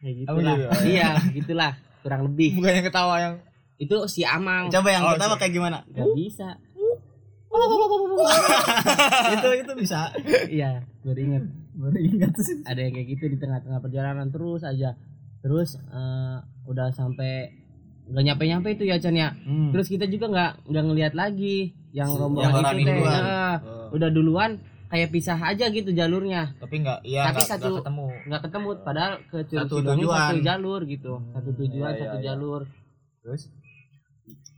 Kayak 0.00 0.32
Oh, 0.32 0.40
gitulah. 0.40 0.54
Gitu. 0.56 0.68
iya 0.96 1.10
gitulah 1.36 1.72
kurang 2.00 2.20
lebih. 2.32 2.56
Bukan 2.56 2.72
yang 2.72 2.86
ketawa 2.88 3.14
yang 3.20 3.34
itu 3.76 3.96
si 4.08 4.24
Amang. 4.24 4.72
Coba 4.72 4.88
yang 4.92 5.04
Oh, 5.04 5.12
pertama 5.12 5.36
kayak 5.36 5.52
gimana? 5.52 5.84
Nggak 5.92 6.08
bisa 6.16 6.48
itu 9.34 9.48
itu 9.56 9.72
bisa. 9.76 10.00
Iya 10.46 10.70
baru 11.02 11.20
inget 11.20 11.44
baru 11.72 11.98
ingat. 11.98 12.32
Ada 12.64 12.80
yang 12.80 12.92
kayak 12.94 13.08
gitu 13.10 13.24
di 13.26 13.36
tengah-tengah 13.36 13.80
perjalanan 13.80 14.28
terus 14.28 14.62
aja. 14.62 14.94
Terus 15.40 15.74
eh, 15.76 16.36
udah 16.64 16.88
sampai 16.90 17.56
nggak 18.06 18.24
nyampe 18.24 18.42
nyampe 18.44 18.68
itu 18.72 18.84
ya 18.84 18.96
Chan 18.96 19.14
ya. 19.14 19.30
Hmm. 19.36 19.70
terus 19.70 19.86
kita 19.86 20.04
juga 20.04 20.26
nggak 20.28 20.52
nggak 20.66 20.84
ngelihat 20.84 21.14
lagi 21.14 21.56
yang 21.90 22.10
rombongan 22.10 22.74
itu 22.76 22.86
teh. 22.86 22.98
Nah, 23.00 23.56
Oh. 23.60 23.90
udah 23.92 24.08
duluan 24.08 24.50
kayak 24.86 25.10
pisah 25.10 25.34
aja 25.36 25.66
gitu 25.68 25.90
jalurnya. 25.90 26.54
Tapi 26.56 26.74
enggak 26.76 27.02
iya 27.02 27.26
Tapi 27.26 27.40
enggak 27.40 27.50
satu- 27.56 27.78
ketemu. 27.78 28.06
nggak 28.26 28.42
ketemu 28.42 28.68
padahal 28.82 29.12
ke 29.24 29.38
Satu 29.44 29.74
tujuan. 29.80 30.18
satu 30.28 30.38
jalur 30.40 30.80
gitu. 30.84 31.12
Hmm, 31.16 31.30
satu 31.32 31.50
tujuan 31.56 31.70
iya, 31.88 31.96
iya, 31.96 32.02
satu 32.04 32.16
iya. 32.16 32.24
jalur. 32.24 32.60
Terus 33.20 33.42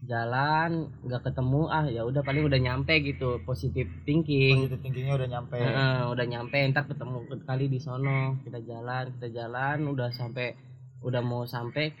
jalan 0.03 0.71
nggak 1.01 1.23
ketemu 1.23 1.61
ah 1.65 1.85
ya 1.85 2.03
udah 2.03 2.21
paling 2.21 2.43
udah 2.43 2.59
nyampe 2.59 2.91
gitu 2.99 3.39
positif 3.41 3.87
thinking 4.03 4.59
positive 4.59 4.81
thinkingnya 4.81 5.15
udah 5.15 5.29
nyampe 5.29 5.55
Heeh, 5.55 5.99
udah 6.05 6.25
nyampe 6.25 6.57
ntar 6.69 6.83
ketemu 6.85 7.17
kali 7.41 7.65
di 7.67 7.79
sono 7.79 8.35
kita 8.41 8.59
jalan 8.61 9.15
kita 9.15 9.27
jalan 9.33 9.77
udah 9.85 10.11
sampai 10.11 10.59
udah 10.99 11.19
mau 11.19 11.43
sampai 11.45 11.95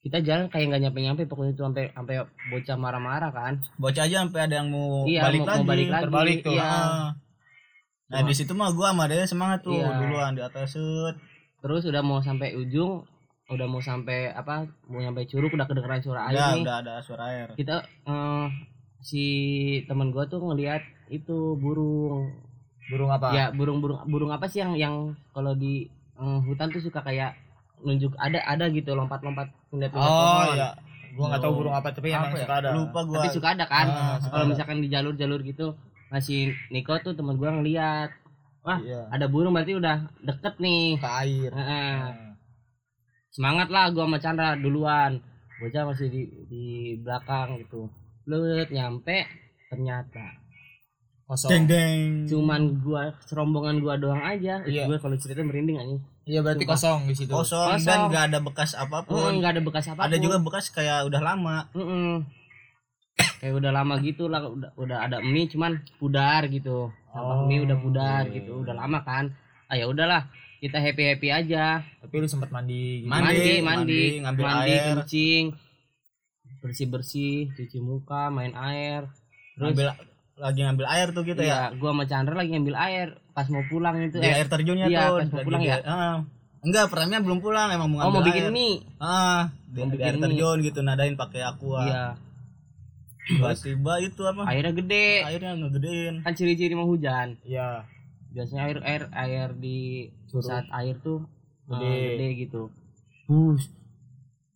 kita 0.00 0.18
jalan 0.18 0.50
kayak 0.50 0.66
nggak 0.68 0.82
nyampe 0.82 0.98
nyampe 1.00 1.22
pokoknya 1.24 1.52
itu 1.52 1.62
sampai 1.62 1.84
sampai 1.88 2.14
bocah 2.50 2.76
marah-marah 2.76 3.30
kan 3.30 3.54
bocah 3.76 4.02
aja 4.02 4.16
sampai 4.20 4.40
ada 4.42 4.54
yang 4.58 4.68
mau 4.68 5.06
Iya, 5.06 5.22
balik 5.22 5.40
mau- 5.40 5.46
lagi 5.46 5.56
mau 5.56 5.68
balik 5.68 5.88
lagi, 5.88 6.02
terbalik 6.02 6.36
tuh 6.42 6.54
iya. 6.54 6.66
Ah. 6.66 7.08
nah 8.08 8.20
di 8.20 8.34
situ 8.34 8.50
mah 8.52 8.74
gua 8.74 8.90
sama 8.90 9.06
dia 9.06 9.22
semangat 9.24 9.62
tuh 9.62 9.78
Iya. 9.78 9.94
duluan 9.96 10.34
di 10.34 10.42
atas 10.42 10.74
set 10.74 11.14
terus 11.62 11.86
udah 11.86 12.02
mau 12.02 12.18
sampai 12.18 12.58
ujung 12.58 13.06
udah 13.52 13.66
mau 13.66 13.78
sampai 13.78 14.30
apa 14.30 14.64
mau 14.86 14.98
sampai 14.98 15.24
curug 15.24 15.50
udah 15.50 15.64
kedengeran 15.64 16.00
suara 16.00 16.20
air 16.26 16.34
udah 16.34 16.48
nih 16.50 16.62
udah 16.62 16.76
ada 16.78 16.94
suara 16.98 17.22
air 17.28 17.48
kita 17.52 17.76
eh, 18.02 18.46
si 18.98 19.24
teman 19.84 20.08
gua 20.08 20.24
tuh 20.24 20.40
ngelihat 20.42 20.80
itu 21.08 21.54
burung 21.54 22.32
burung 22.88 23.08
apa 23.08 23.28
ya 23.30 23.46
burung 23.50 23.78
burung 23.78 24.00
burung 24.04 24.30
apa 24.30 24.46
sih 24.46 24.58
yang 24.58 24.72
yang 24.74 24.94
kalau 25.30 25.52
di 25.52 25.86
eh, 26.14 26.38
hutan 26.42 26.68
tuh 26.68 26.80
suka 26.80 27.00
kayak 27.00 27.36
nunjuk 27.78 28.14
ada 28.16 28.40
ada 28.42 28.66
gitu 28.68 28.92
lompat-lompat 28.92 29.50
ngeliat 29.68 29.92
oh 29.92 30.00
pohon. 30.00 30.54
iya 30.54 30.68
gua 31.12 31.24
nggak 31.28 31.40
tahu 31.40 31.52
Oh. 31.52 31.58
burung 31.58 31.74
apa 31.74 31.88
tapi 31.90 32.08
emang 32.08 32.30
Apa 32.30 32.36
ya? 32.36 32.42
suka 32.42 32.54
ada 32.56 32.70
lupa 32.72 33.00
gua 33.02 33.14
tapi 33.16 33.28
suka 33.30 33.48
ada 33.52 33.64
kan 33.66 33.86
Ah, 33.86 34.16
kalau 34.22 34.46
misalkan 34.46 34.78
di 34.78 34.88
jalur-jalur 34.88 35.40
gitu 35.42 35.76
masih 36.08 36.40
Niko 36.68 36.96
tuh 36.98 37.12
teman 37.12 37.36
gua 37.36 37.52
ngeliat 37.52 38.08
wah 38.62 38.78
Iya. 38.78 39.10
ada 39.10 39.26
burung 39.26 39.52
berarti 39.52 39.74
udah 39.74 39.96
deket 40.20 40.54
nih 40.56 40.96
Ke 40.96 41.10
air. 41.20 41.50
Heeh. 41.50 41.96
Nah. 42.00 42.31
Semangat 43.32 43.68
lah 43.72 43.88
gua 43.90 44.04
sama 44.06 44.18
Chandra 44.20 44.54
duluan. 44.54 45.18
Bocah 45.58 45.82
masih 45.88 46.06
di 46.10 46.22
di 46.46 46.64
belakang 47.00 47.58
gitu. 47.58 47.88
Lut 48.28 48.68
nyampe 48.68 49.26
ternyata 49.66 50.38
Kosong. 51.24 51.48
deng 51.50 51.64
deng. 51.64 52.02
Cuman 52.28 52.60
gua 52.78 53.14
serombongan 53.24 53.80
gua 53.80 53.96
doang 53.96 54.20
aja. 54.20 54.60
Iya. 54.62 54.84
gue 54.84 54.98
kalau 55.00 55.16
cerita 55.16 55.40
merinding 55.40 55.78
anjing. 55.80 56.00
Iya 56.22 56.38
berarti 56.38 56.62
Sumpah. 56.62 56.78
kosong 56.78 57.00
di 57.10 57.14
situ. 57.18 57.32
kosong, 57.34 57.68
Kosong. 57.74 57.82
dan 57.82 57.98
nggak 58.06 58.24
ada 58.30 58.38
bekas 58.38 58.78
Oh, 58.78 58.86
apa 58.86 58.98
pun 59.02 59.42
nggak 59.42 59.58
ada 59.58 59.62
bekas 59.66 59.90
apa 59.90 60.06
ada 60.06 60.16
juga 60.22 60.38
bekas 60.38 60.70
kayak 60.70 61.02
udah 61.10 61.18
lama. 61.18 61.66
Kayak 63.42 63.54
udah 63.58 63.70
lama 63.74 63.94
gitu 63.98 64.30
lah 64.30 64.46
udah 64.46 64.70
udah 64.78 64.98
ada 65.02 65.18
mie 65.18 65.50
cuman 65.50 65.82
pudar 65.98 66.46
gitu. 66.46 66.94
Sampah 67.10 67.42
Oh, 67.42 67.46
mie 67.50 67.58
udah 67.66 67.74
pudar 67.74 68.22
iya, 68.30 68.38
gitu. 68.38 68.62
Udah 68.62 68.70
lama 68.70 69.02
kan. 69.02 69.34
Ah 69.66 69.74
ya 69.74 69.90
udahlah 69.90 70.30
kita 70.62 70.78
happy 70.78 71.02
happy 71.10 71.28
aja 71.28 71.82
Tapi 71.98 72.14
lu 72.22 72.28
sempat 72.30 72.54
mandi 72.54 73.02
gitu. 73.02 73.10
Mandi, 73.10 73.26
mandi 73.26 73.50
mandi 73.58 73.62
mandi, 73.66 74.02
ngambil 74.22 74.44
mandi 74.46 74.70
air. 74.70 74.96
kencing 75.02 75.44
bersih 76.62 76.86
bersih 76.86 77.36
cuci 77.58 77.78
muka 77.82 78.30
main 78.30 78.54
air 78.54 79.10
terus 79.58 79.74
ngambil 79.74 79.86
lagi 80.38 80.60
ngambil 80.62 80.86
air 80.86 81.08
tuh 81.10 81.22
gitu 81.26 81.42
ya 81.42 81.74
iya, 81.74 81.74
gua 81.74 81.90
sama 81.90 82.04
Chandra 82.06 82.34
lagi 82.38 82.54
ngambil 82.54 82.76
air 82.78 83.08
pas 83.34 83.50
mau 83.50 83.66
pulang 83.66 83.98
itu 83.98 84.22
di 84.22 84.26
eh, 84.30 84.38
air 84.38 84.46
terjunnya 84.46 84.86
iya, 84.86 85.10
tuh 85.10 85.18
pas 85.18 85.30
mau 85.34 85.42
pulang 85.42 85.62
ya? 85.66 85.76
Ah. 85.82 86.16
enggak 86.62 86.86
pertamanya 86.86 87.20
belum 87.26 87.42
pulang 87.42 87.68
emang 87.74 87.90
mau 87.90 87.98
oh 87.98 88.14
mau 88.14 88.22
ngambil 88.22 88.30
bikin 88.30 88.44
air. 88.46 88.52
mie 88.54 88.74
ah 89.02 89.50
di, 89.66 89.78
Mau 89.82 89.90
di 89.90 89.98
bikin 89.98 90.06
air 90.06 90.14
mie. 90.14 90.24
terjun 90.30 90.56
gitu 90.62 90.78
nadain 90.86 91.14
pakai 91.18 91.42
aqua 91.42 91.82
iya 91.82 92.04
tiba-tiba 93.22 93.92
itu 94.02 94.22
apa 94.22 94.42
airnya 94.46 94.72
gede 94.74 95.08
airnya 95.26 95.52
ngegedein 95.58 96.14
kan 96.22 96.32
ciri-ciri 96.34 96.74
mau 96.78 96.86
hujan 96.86 97.34
Iya. 97.42 97.86
Biasanya 98.32 98.62
air 98.64 98.78
air 98.82 99.02
air 99.12 99.48
di 99.52 99.78
pusat 100.26 100.64
air 100.72 100.96
tuh 100.98 101.22
Gede. 101.64 101.78
gede, 101.78 102.00
gede 102.10 102.28
gitu 102.40 102.62
bus 103.24 103.62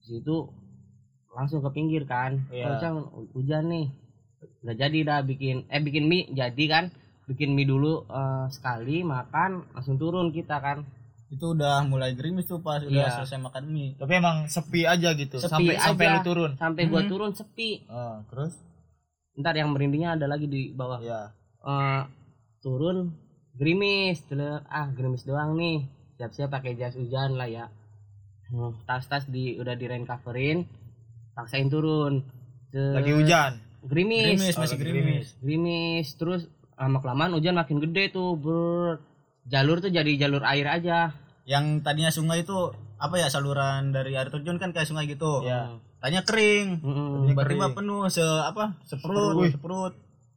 situ 0.00 0.48
langsung 1.28 1.60
ke 1.60 1.70
pinggir 1.70 2.02
kan. 2.04 2.48
Kalau 2.48 2.76
Cang, 2.78 2.96
hujan 3.30 3.66
nih 3.66 3.86
nggak 4.62 4.76
jadi 4.78 4.98
dah 5.02 5.20
bikin 5.22 5.56
eh 5.66 5.78
bikin 5.78 6.04
mie 6.04 6.26
jadi 6.30 6.64
kan 6.66 6.84
bikin 7.26 7.52
mie 7.52 7.64
dulu 7.64 8.04
eh, 8.04 8.46
sekali 8.48 9.02
makan 9.02 9.68
langsung 9.70 9.96
turun 9.96 10.30
kita 10.30 10.56
kan 10.56 10.86
itu 11.26 11.52
udah 11.52 11.82
mulai 11.84 12.14
gerimis 12.14 12.46
tuh 12.46 12.58
pas 12.58 12.78
udah 12.78 12.88
Iya. 12.88 13.10
selesai 13.12 13.38
makan 13.40 13.64
mie 13.66 13.92
Tapi 13.94 14.12
emang 14.14 14.46
sepi 14.46 14.84
aja 14.84 15.10
gitu. 15.12 15.36
Sepi 15.36 15.50
sampai 15.50 15.74
sampai 15.76 16.04
aja. 16.04 16.14
lu 16.14 16.20
turun. 16.24 16.50
sampai 16.54 16.82
gua 16.86 17.00
Hmm. 17.00 17.10
turun 17.10 17.30
sepi 17.32 17.70
Oh, 17.86 18.22
terus? 18.26 18.54
ntar 19.34 19.52
yang 19.52 19.68
merindingnya 19.68 20.14
ada 20.14 20.26
lagi 20.26 20.46
di 20.46 20.70
bawah 20.70 20.96
Iya. 20.98 21.34
Eh, 21.60 22.00
turun 22.60 23.10
gerimis 23.56 24.20
Terus, 24.28 24.60
ah 24.68 24.88
gerimis 24.92 25.24
doang 25.24 25.56
nih. 25.56 25.88
Siap-siap 26.16 26.48
pakai 26.48 26.76
jas 26.76 26.96
hujan 26.96 27.36
lah 27.36 27.48
ya. 27.48 27.68
Hmm, 28.48 28.72
tas-tas 28.86 29.26
di 29.26 29.58
udah 29.58 29.74
di 29.74 29.84
rain 29.90 30.06
coverin 30.06 30.64
paksain 31.36 31.68
turun. 31.68 32.24
Lagi 32.72 33.12
hujan. 33.12 33.60
gerimis. 33.86 34.40
Gerimis 34.40 34.56
Oh, 34.56 34.62
masih 34.64 34.76
gerimis. 34.80 35.26
gerimis. 35.44 36.06
Terus 36.16 36.42
lama 36.76 36.98
kelamaan 37.04 37.36
hujan 37.36 37.56
makin 37.56 37.78
gede 37.84 38.10
tuh 38.12 38.36
ber 38.40 39.00
jalur 39.46 39.78
tuh 39.78 39.92
jadi 39.92 40.16
jalur 40.16 40.42
air 40.42 40.66
aja. 40.66 41.12
Yang 41.46 41.84
tadinya 41.86 42.10
sungai 42.10 42.42
itu 42.42 42.72
apa 42.96 43.20
ya 43.20 43.28
saluran 43.28 43.92
dari 43.92 44.16
air 44.16 44.32
terjun 44.32 44.56
kan 44.56 44.72
kayak 44.72 44.88
sungai 44.88 45.04
gitu? 45.06 45.44
Iya. 45.44 45.76
tadinya 45.96 46.22
kering. 46.22 46.66
Tiba-tiba 47.32 47.66
penuh 47.74 48.06
se 48.12 48.22
apa 48.22 48.78
seperut 48.86 49.50
seperut 49.52 49.94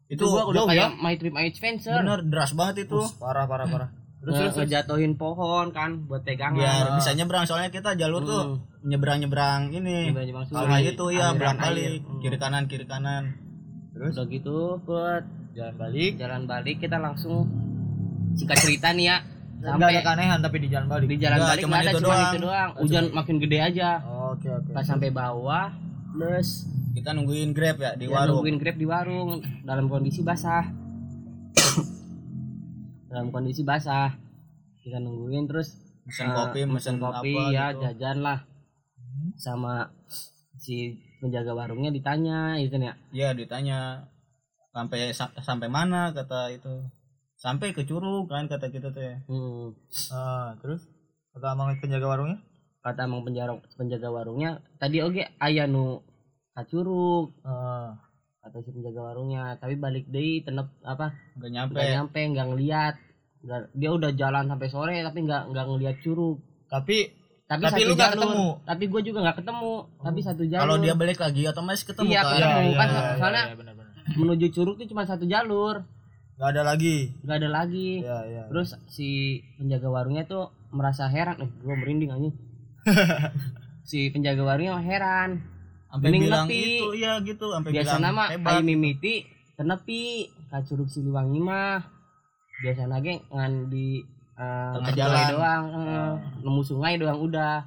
itu 0.09 0.23
gua 0.23 0.41
udah 0.43 0.53
jauh 0.55 0.67
kayak 0.67 0.89
my 0.97 1.13
trip 1.15 1.31
my 1.31 1.45
adventure 1.45 1.93
bener 1.95 2.19
deras 2.23 2.51
banget 2.51 2.75
itu 2.83 2.97
Us, 2.99 3.13
parah 3.15 3.45
parah 3.45 3.65
parah. 3.65 3.89
Terus 4.19 4.33
Nge- 4.33 4.41
terus, 4.43 4.55
ngejatuhin 4.59 5.13
pohon 5.15 5.69
kan 5.69 6.03
buat 6.03 6.21
pegangan 6.21 6.57
biar 6.57 6.85
bisa 6.93 7.13
nyebrang 7.13 7.45
soalnya 7.45 7.69
kita 7.69 7.95
jalur 7.95 8.19
tuh 8.21 8.43
Hmm. 8.43 8.57
nyebrang 8.83 9.17
nyebrang 9.17 9.61
ini 9.69 10.09
Nyebrang- 10.09 10.27
nyebrang 10.27 10.45
sungai. 10.45 10.61
sungai 10.61 10.81
itu 10.89 11.05
ya 11.09 11.25
air. 11.29 11.55
balik 11.55 12.01
Hmm. 12.01 12.19
kiri 12.19 12.37
kanan 12.37 12.63
kiri 12.65 12.83
kanan 12.83 13.23
Terus 13.89 14.11
udah 14.13 14.27
gitu 14.27 14.57
buat 14.81 15.23
jalan 15.51 15.75
balik. 15.77 16.11
jalan 16.15 16.41
balik 16.45 16.75
kita 16.79 16.97
langsung 16.97 17.47
singkat 18.33 18.57
cerita 18.57 18.91
nih 18.91 19.07
ya 19.07 19.17
sampai 19.61 19.87
ada 19.89 20.01
keanehan 20.01 20.39
tapi 20.39 20.57
di 20.57 20.67
jalan 20.67 20.87
balik. 20.87 21.05
di 21.05 21.17
jalan 21.17 21.37
Nggak, 21.37 21.49
balik 21.49 21.63
nggak 21.63 21.79
ada 21.79 21.83
itu 21.85 21.97
cuma 21.97 22.07
doang. 22.09 22.23
itu 22.25 22.39
doang 22.41 22.69
hujan 22.77 23.03
makin 23.13 23.35
gede 23.37 23.57
aja 23.61 23.89
Oke 24.29 24.47
oke. 24.49 24.71
pas 24.71 24.83
sampai 24.83 25.09
bawah 25.09 25.67
plus 26.09 26.47
kita 26.99 27.15
nungguin 27.15 27.55
grab 27.55 27.79
ya 27.79 27.95
di 27.95 28.11
ya, 28.11 28.13
warung. 28.13 28.43
nungguin 28.43 28.57
grab 28.59 28.75
di 28.75 28.87
warung. 28.87 29.29
Dalam 29.63 29.87
kondisi 29.87 30.19
basah. 30.19 30.67
Dalam 33.07 33.31
kondisi 33.31 33.63
basah. 33.63 34.13
Kita 34.83 34.99
nungguin 34.99 35.47
terus 35.47 35.75
Mesen 36.03 36.27
eh, 36.27 36.35
kopi, 36.35 36.59
mesen 36.65 36.97
kopi 36.97 37.37
apa 37.37 37.53
ya 37.53 37.65
gitu. 37.71 37.79
jajan 37.85 38.17
lah. 38.25 38.39
Sama 39.39 39.93
si 40.59 40.99
penjaga 41.23 41.55
warungnya 41.55 41.93
ditanya 41.93 42.59
itu 42.59 42.75
ya? 42.75 42.93
Iya 43.15 43.29
ditanya 43.37 44.09
sampai 44.75 45.15
sa- 45.15 45.33
sampai 45.39 45.71
mana? 45.71 46.11
kata 46.11 46.51
itu. 46.51 46.89
Sampai 47.39 47.71
ke 47.71 47.87
curug 47.87 48.27
kan 48.27 48.51
kata 48.51 48.67
kita 48.67 48.91
tuh 48.91 49.03
ya. 49.03 49.15
Hmm. 49.29 49.71
Ah, 50.11 50.59
terus? 50.59 50.83
Kata 51.31 51.55
amang 51.55 51.77
penjaga 51.79 52.09
warungnya? 52.09 52.43
kata 52.79 53.11
emang 53.11 53.27
penjaga 53.27 53.59
penjaga 53.75 54.07
warungnya 54.07 54.63
tadi 54.79 55.03
oke 55.03 55.19
ayah 55.43 55.67
nu 55.67 55.99
kacurug 56.59 57.31
Ah, 57.41 57.95
kata 58.39 58.59
si 58.59 58.69
penjaga 58.69 59.01
warungnya. 59.05 59.55
Tapi 59.55 59.75
balik 59.75 60.05
deh 60.05 60.41
tenep 60.41 60.67
apa 60.81 61.11
nggak 61.33 61.49
nyampe 61.49 61.73
nggak 61.73 61.89
nyampe. 61.93 62.19
nggak 62.27 62.47
ngeliat. 62.47 62.95
Nggak- 63.39 63.69
dia 63.71 63.89
udah 63.89 64.11
jalan 64.11 64.45
sampai 64.45 64.67
sore 64.67 64.95
tapi 64.99 65.19
nggak 65.21 65.43
nggak 65.47 65.65
ngeliat 65.65 65.97
curug. 65.99 66.37
Tapi 66.67 67.15
tapi, 67.45 67.65
Tapi 67.65 67.81
satu 67.81 67.89
lu 67.89 67.95
jalur. 67.95 68.13
ketemu? 68.13 68.47
tapi 68.61 68.83
gue 68.85 69.01
juga 69.03 69.19
nggak 69.21 69.37
ketemu. 69.39 69.73
Tapi 69.97 70.19
satu 70.21 70.43
jalur 70.45 70.63
kalau 70.63 70.77
dia 70.77 70.93
balik 70.93 71.17
lagi 71.17 71.41
otomatis 71.43 71.81
ketemu 71.81 72.09
Iya, 72.09 72.21
kan? 72.21 72.29
ketemu. 72.31 72.69
kan, 72.71 72.87
soalnya- 73.17 73.47
iya, 73.47 73.57
benar, 73.57 73.73
benar. 73.73 73.93
menuju 74.11 74.47
curug 74.51 74.77
itu 74.77 74.85
cuma 74.87 75.03
satu 75.03 75.25
jalur. 75.25 75.81
Nggak 76.37 76.49
ada 76.51 76.61
lagi. 76.63 76.97
nggak 77.19 77.37
ada 77.37 77.49
lagi. 77.49 77.89
Iya 77.99 78.17
iya. 78.27 78.43
terus 78.47 78.69
si 78.85 79.09
penjaga 79.57 79.89
warungnya 79.89 80.23
tuh 80.23 80.45
merasa 80.69 81.09
heran. 81.09 81.35
Eh 81.37 81.49
gue 81.49 81.73
merinding 81.73 82.11
aja. 82.11 82.29
Si 83.81 84.13
penjaga 84.13 84.45
warungnya 84.45 84.77
heran 84.79 85.41
sampai 85.89 86.09
bilang 86.13 86.45
nepi. 86.45 86.61
itu 86.79 86.87
iya 86.95 87.11
gitu 87.25 87.45
sampai 87.49 87.69
biasa 87.73 87.97
bilang 87.97 88.03
nama 88.05 88.23
hebat 88.29 88.51
ayo 88.53 88.61
mimiti 88.61 89.15
tenepi 89.57 90.01
ka 90.47 90.61
curug 90.63 90.87
siliwangi 90.87 91.41
mah 91.41 91.81
biasa 92.61 92.85
nage 92.85 93.25
ngan 93.33 93.53
di 93.67 94.05
eh, 94.37 94.71
Tengah 94.77 94.93
jalan. 94.95 95.25
doang 95.33 95.65
eh, 95.73 96.13
nemu 96.45 96.61
sungai 96.61 96.93
doang 97.01 97.19
udah 97.19 97.65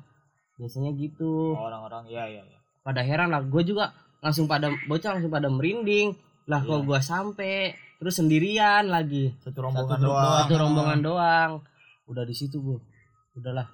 biasanya 0.57 0.95
gitu 0.95 1.59
orang-orang 1.59 2.07
iya 2.07 2.25
iya 2.31 2.43
iya. 2.47 2.59
pada 2.87 3.03
heran 3.03 3.35
lah 3.35 3.43
gue 3.43 3.63
juga 3.67 3.91
langsung 4.23 4.47
pada 4.47 4.71
bocah 4.87 5.19
langsung 5.19 5.33
pada 5.35 5.51
merinding 5.51 6.15
lah 6.47 6.63
kok 6.63 6.87
gue 6.87 7.01
sampai 7.03 7.75
terus 7.99 8.19
sendirian 8.19 8.87
lagi 8.87 9.35
Satu 9.43 9.63
rombongan 9.63 9.99
doang. 9.99 10.11
doang. 10.15 10.39
satu 10.47 10.55
rombongan 10.59 10.99
doang 11.03 11.51
udah 12.07 12.23
di 12.23 12.35
situ 12.35 12.63
bu 12.63 12.79
udahlah 13.35 13.67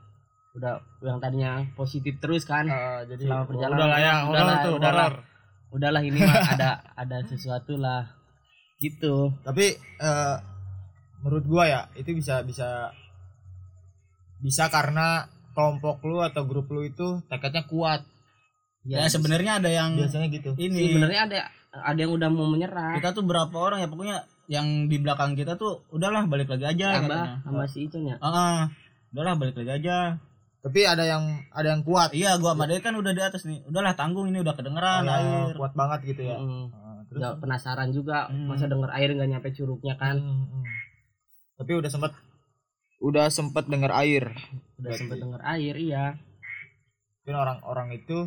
udah 0.51 0.73
yang 1.01 1.19
tadinya 1.19 1.53
positif 1.73 2.17
terus 2.19 2.43
kan 2.43 2.65
Ah, 2.67 3.05
jadi 3.05 3.25
Selama 3.25 3.41
oh, 3.41 3.47
perjalanan. 3.47 3.79
udah 3.79 3.87
lah 3.87 3.99
ya, 3.99 4.15
Udah 4.15 4.25
horor 4.25 4.47
lah, 4.47 4.59
tuh, 4.59 4.75
udah 4.75 4.91
lah. 4.91 5.07
horor. 5.07 5.23
udahlah 5.69 6.03
ini 6.03 6.19
mah 6.19 6.35
ada 6.57 6.71
ada 6.95 7.17
sesuatu 7.23 7.75
lah 7.75 8.03
gitu 8.79 9.15
Tapi 9.41 9.65
eh, 9.77 10.37
menurut 11.19 11.45
gua 11.45 11.65
ya 11.65 11.81
itu 11.95 12.11
bisa 12.13 12.41
bisa 12.43 12.89
bisa 14.39 14.65
karena 14.69 15.27
kelompok 15.51 15.99
lu 16.05 16.23
atau 16.23 16.47
grup 16.47 16.71
lu 16.71 16.83
itu 16.83 17.19
tekadnya 17.27 17.67
kuat. 17.67 18.07
ya 18.87 19.05
sebenarnya 19.05 19.59
ada 19.59 19.69
yang 19.69 19.99
Biasanya 19.99 20.31
gitu. 20.31 20.55
ini 20.57 20.89
sebenarnya 20.89 21.21
ada 21.27 21.39
ada 21.85 21.99
yang 21.99 22.15
udah 22.15 22.31
mau 22.31 22.47
menyerah 22.47 22.97
kita 22.97 23.13
tuh 23.13 23.21
berapa 23.21 23.53
orang 23.53 23.83
ya 23.83 23.89
pokoknya 23.91 24.17
yang 24.49 24.65
di 24.89 24.97
belakang 24.97 25.37
kita 25.37 25.55
tuh 25.55 25.85
udahlah 25.91 26.25
balik 26.25 26.49
lagi 26.49 26.65
aja 26.65 27.05
Abah 27.05 27.45
sama 27.45 27.67
si 27.67 27.85
itu 27.85 28.01
nya 28.01 28.17
Ah, 28.19 28.31
ah. 28.33 28.59
udahlah 29.13 29.37
balik 29.37 29.61
lagi 29.61 29.85
aja 29.85 30.17
Tapi 30.69 30.81
ada 30.85 31.01
yang 31.03 31.25
ada 31.49 31.69
yang 31.71 31.81
kuat. 31.81 32.13
iya 32.13 32.37
gua 32.37 32.53
sama 32.53 32.65
dia 32.65 32.79
kan 32.79 32.93
udah 32.93 33.11
di 33.11 33.21
atas 33.21 33.43
nih 33.43 33.65
udahlah 33.65 33.95
tanggung 33.95 34.29
ini 34.29 34.39
udah 34.39 34.53
kedengeran 34.53 35.03
Oh, 35.03 35.11
air 35.11 35.49
kuat 35.55 35.73
banget 35.73 36.01
gitu 36.07 36.23
ya. 36.23 36.37
Mm. 36.37 36.65
Ah, 36.69 37.01
terus 37.05 37.19
Nggak 37.19 37.35
penasaran 37.41 37.89
juga 37.91 38.29
Hmm. 38.29 38.47
masa 38.47 38.65
denger 38.67 38.91
air 38.93 39.09
nggak 39.11 39.31
nyampe 39.31 39.49
curugnya 39.51 39.95
kan 39.95 40.17
Hmm, 40.17 40.45
hmm. 40.47 40.65
Tapi 41.57 41.73
udah 41.75 41.89
sempet 41.89 42.13
udah 43.01 43.27
sempet 43.29 43.65
dengar 43.65 43.97
air. 43.97 44.29
udah 44.29 44.85
Berarti. 44.85 45.01
sempet 45.01 45.17
denger 45.19 45.41
air 45.43 45.75
iya 45.75 46.05
Mungkin 47.19 47.35
orang-orang 47.35 47.89
itu 47.95 48.19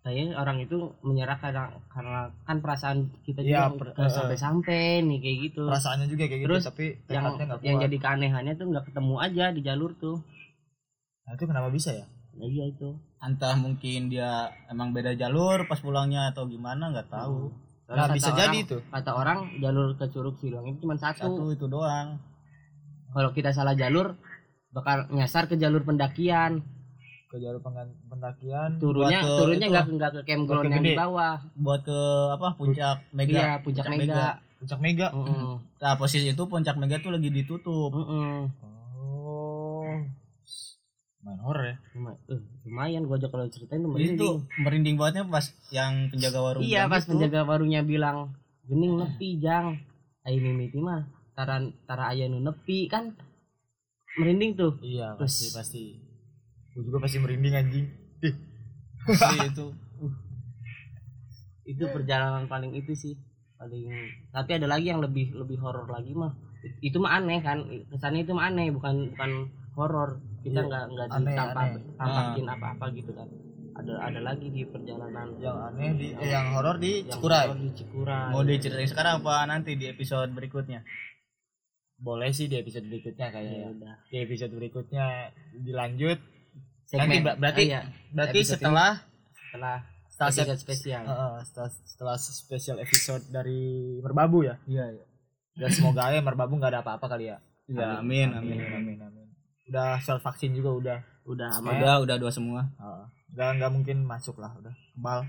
saya 0.00 0.22
orang 0.36 0.62
itu 0.62 0.76
menyerah 1.02 1.34
karena 1.34 1.66
karena 1.90 2.30
kan 2.46 2.56
perasaan 2.60 2.98
kita 3.20 3.42
Iya, 3.42 3.66
juga 3.66 3.74
per- 3.74 3.92
nggak 3.92 4.06
eh, 4.06 4.14
sampai-sampai 4.14 4.82
nih 5.02 5.18
kayak 5.18 5.38
gitu 5.42 5.62
perasaannya 5.66 6.06
juga 6.06 6.24
kayak 6.24 6.40
gitu, 6.40 6.48
Terus 6.48 6.62
tapi 6.64 6.84
yang 7.08 7.24
yang 7.60 7.76
jadi 7.82 7.96
keanehannya 7.98 8.54
tuh 8.54 8.66
nggak 8.70 8.86
ketemu 8.86 9.14
aja 9.18 9.44
di 9.50 9.60
jalur 9.60 9.90
tuh 9.96 10.22
Nah, 11.26 11.34
itu 11.34 11.44
kenapa 11.44 11.68
bisa 11.68 11.90
ya? 11.90 12.06
nah, 12.32 12.44
iya 12.44 12.64
itu. 12.68 12.94
Entah 13.18 13.56
mungkin 13.56 14.06
dia 14.06 14.30
emang 14.68 14.92
beda 14.92 15.12
jalur 15.12 15.64
pas 15.64 15.80
pulangnya 15.80 16.30
atau 16.30 16.44
gimana 16.44 16.92
nggak 16.92 17.08
tahu. 17.08 17.48
Soalnya 17.82 18.02
Nah, 18.02 18.14
bisa 18.14 18.28
orang- 18.28 18.40
jadi 18.44 18.58
itu. 18.60 18.76
kata 18.86 19.10
orang 19.10 19.38
jalur 19.56 19.88
ke 19.94 20.06
Curug 20.06 20.36
Siluang 20.36 20.66
itu 20.68 20.78
cuma 20.80 20.94
satu. 20.94 21.32
Satu, 21.32 21.42
itu 21.50 21.66
doang. 21.66 22.20
Kalau 23.10 23.30
kita 23.32 23.50
salah 23.50 23.72
jalur 23.72 24.20
bakal 24.70 25.08
nyasar 25.08 25.46
ke 25.46 25.56
jalur 25.56 25.80
pendakian. 25.80 26.60
Ke 27.26 27.40
jalur 27.40 27.58
pendakian 28.04 28.76
turunnya 28.76 29.18
ke 29.18 29.32
turunnya 29.32 29.66
nggak 29.66 29.86
nggak 29.88 30.10
ke 30.12 30.20
campground 30.22 30.68
yang 30.68 30.84
di 30.84 30.94
bawah. 30.94 31.36
Buat 31.56 31.80
ke 31.82 32.00
apa? 32.32 32.48
Puncak 32.54 32.96
mega. 33.10 33.32
Iya 33.32 33.50
puncak 33.64 33.86
mega. 33.88 34.24
Puncak 34.56 34.78
mega. 34.78 35.08
Mm-mm. 35.10 35.56
nah 35.76 35.94
posisi 35.96 36.28
itu 36.28 36.44
puncak 36.44 36.76
mega 36.76 37.00
tuh 37.00 37.10
lagi 37.10 37.28
ditutup. 37.28 37.90
Mm-mm. 37.90 38.52
oh 39.16 39.88
main 41.26 41.42
horor 41.42 41.64
ya 41.66 41.76
Luma- 41.92 42.20
eh, 42.24 42.38
lumayan 42.62 43.02
gua 43.02 43.18
aja 43.18 43.26
kalau 43.26 43.50
ceritain 43.50 43.82
tuh 43.82 43.90
Jadi 43.90 44.14
itu 44.14 44.14
merinding 44.14 44.38
merinding 44.56 44.94
bangetnya 44.94 45.24
pas 45.26 45.42
yang 45.68 46.06
penjaga 46.06 46.38
warung 46.38 46.62
iya 46.62 46.86
pas 46.86 47.02
gitu. 47.02 47.10
penjaga 47.12 47.40
warungnya 47.42 47.82
bilang 47.82 48.30
gening 48.64 48.94
nepi 48.94 49.38
jang. 49.38 49.78
Ayo 50.22 50.38
mimiti 50.40 50.78
mah 50.78 51.06
tara 51.32 51.58
tara 51.84 52.10
aya 52.10 52.26
nu 52.26 52.38
nepi 52.38 52.86
kan? 52.86 53.14
Merinding 54.16 54.54
tuh. 54.54 54.74
Iya 54.80 55.14
Terus- 55.14 55.34
pasti 55.34 55.46
pasti. 55.52 55.82
Gue 56.70 56.82
juga 56.82 56.98
pasti 56.98 57.18
merinding 57.18 57.54
anjing. 57.54 57.86
Ih, 58.22 58.34
Sih, 59.08 59.38
itu. 59.44 59.66
Itu 61.64 61.84
perjalanan 61.90 62.46
paling 62.46 62.70
itu 62.72 62.94
sih 62.94 63.14
paling 63.56 63.88
tapi 64.30 64.52
ada 64.52 64.68
lagi 64.68 64.90
yang 64.90 65.00
lebih 65.00 65.32
lebih 65.32 65.58
horor 65.58 65.86
lagi 65.86 66.10
mah. 66.10 66.34
Itu 66.78 66.98
mah 66.98 67.18
aneh 67.18 67.38
kan 67.38 67.62
kesannya 67.88 68.22
itu 68.22 68.32
mah 68.32 68.50
aneh 68.50 68.70
bukan 68.70 69.14
bukan 69.14 69.30
horor 69.74 70.18
kita 70.46 70.56
Iya, 70.56 70.68
nggak 70.68 70.84
nggak 70.88 71.06
aneh, 71.08 71.26
ditampak 71.26 71.64
aneh. 71.66 71.82
tampakin 71.96 72.46
apa-apa 72.48 72.84
gitu 72.92 73.10
kan. 73.10 73.28
Ada 73.76 73.92
ada 74.00 74.20
lagi 74.22 74.46
di 74.48 74.62
perjalanan. 74.64 75.26
Yang 75.36 75.58
aneh. 75.64 75.88
Di 75.92 76.06
eh, 76.14 76.28
yang 76.30 76.46
horor 76.52 76.76
di 76.76 76.92
yang 76.98 77.10
Cikuray. 77.12 77.44
horor 77.44 77.58
di 77.58 77.70
Cikuray. 77.72 78.26
Mau 78.30 78.42
diceritain 78.42 78.86
sekarang 78.86 79.14
apa 79.20 79.34
nanti 79.44 79.70
di 79.74 79.84
episode 79.84 80.30
berikutnya? 80.30 80.80
Boleh 81.98 82.28
sih 82.30 82.44
di 82.44 82.56
episode 82.56 82.84
berikutnya 82.84 83.26
ya 83.26 83.32
kayaknya 83.32 83.68
udah. 83.74 83.94
Di 84.06 84.16
episode 84.18 84.52
berikutnya 84.52 85.04
dilanjut. 85.58 86.18
Segmen- 86.86 87.18
ber- 87.20 87.36
berarti- 87.36 87.66
ah, 87.66 87.68
iya, 87.68 87.80
berarti 88.10 88.38
Episode 88.38 88.60
setelah 88.62 88.90
setelah 89.34 89.76
setelah 90.06 90.30
episode 90.30 90.60
spesial. 90.62 91.02
Heeh, 91.02 91.32
setelah 91.42 91.70
setelah 91.82 92.16
spesial 92.16 92.76
episode 92.78 93.24
dari 93.28 93.60
Merbabu 93.98 94.40
ya? 94.40 94.54
Iya 94.64 94.94
iya. 94.94 95.04
Dan 95.56 95.68
semoga 95.68 96.06
aja 96.06 96.20
Merbabu 96.20 96.54
nggak 96.54 96.70
ada 96.70 96.80
apa-apa 96.80 97.06
kali 97.08 97.26
ya. 97.26 97.40
Ya 97.66 97.98
amin 97.98 98.30
amin 98.30 98.56
amin. 98.56 98.70
amin 98.72 98.98
amin 99.02 99.25
udah 99.66 99.98
soal 100.00 100.18
vaksin 100.18 100.52
juga 100.52 100.70
udah. 100.72 100.98
Udah 101.26 101.48
aman 101.58 101.76
udah 101.76 101.94
udah 102.02 102.16
dua 102.16 102.30
semua. 102.30 102.62
Heeh. 102.78 103.04
nggak 103.34 103.50
nggak 103.58 103.72
mungkin 103.72 103.96
masuk 104.02 104.38
lah 104.38 104.54
udah. 104.54 104.74
Kebal. 104.94 105.20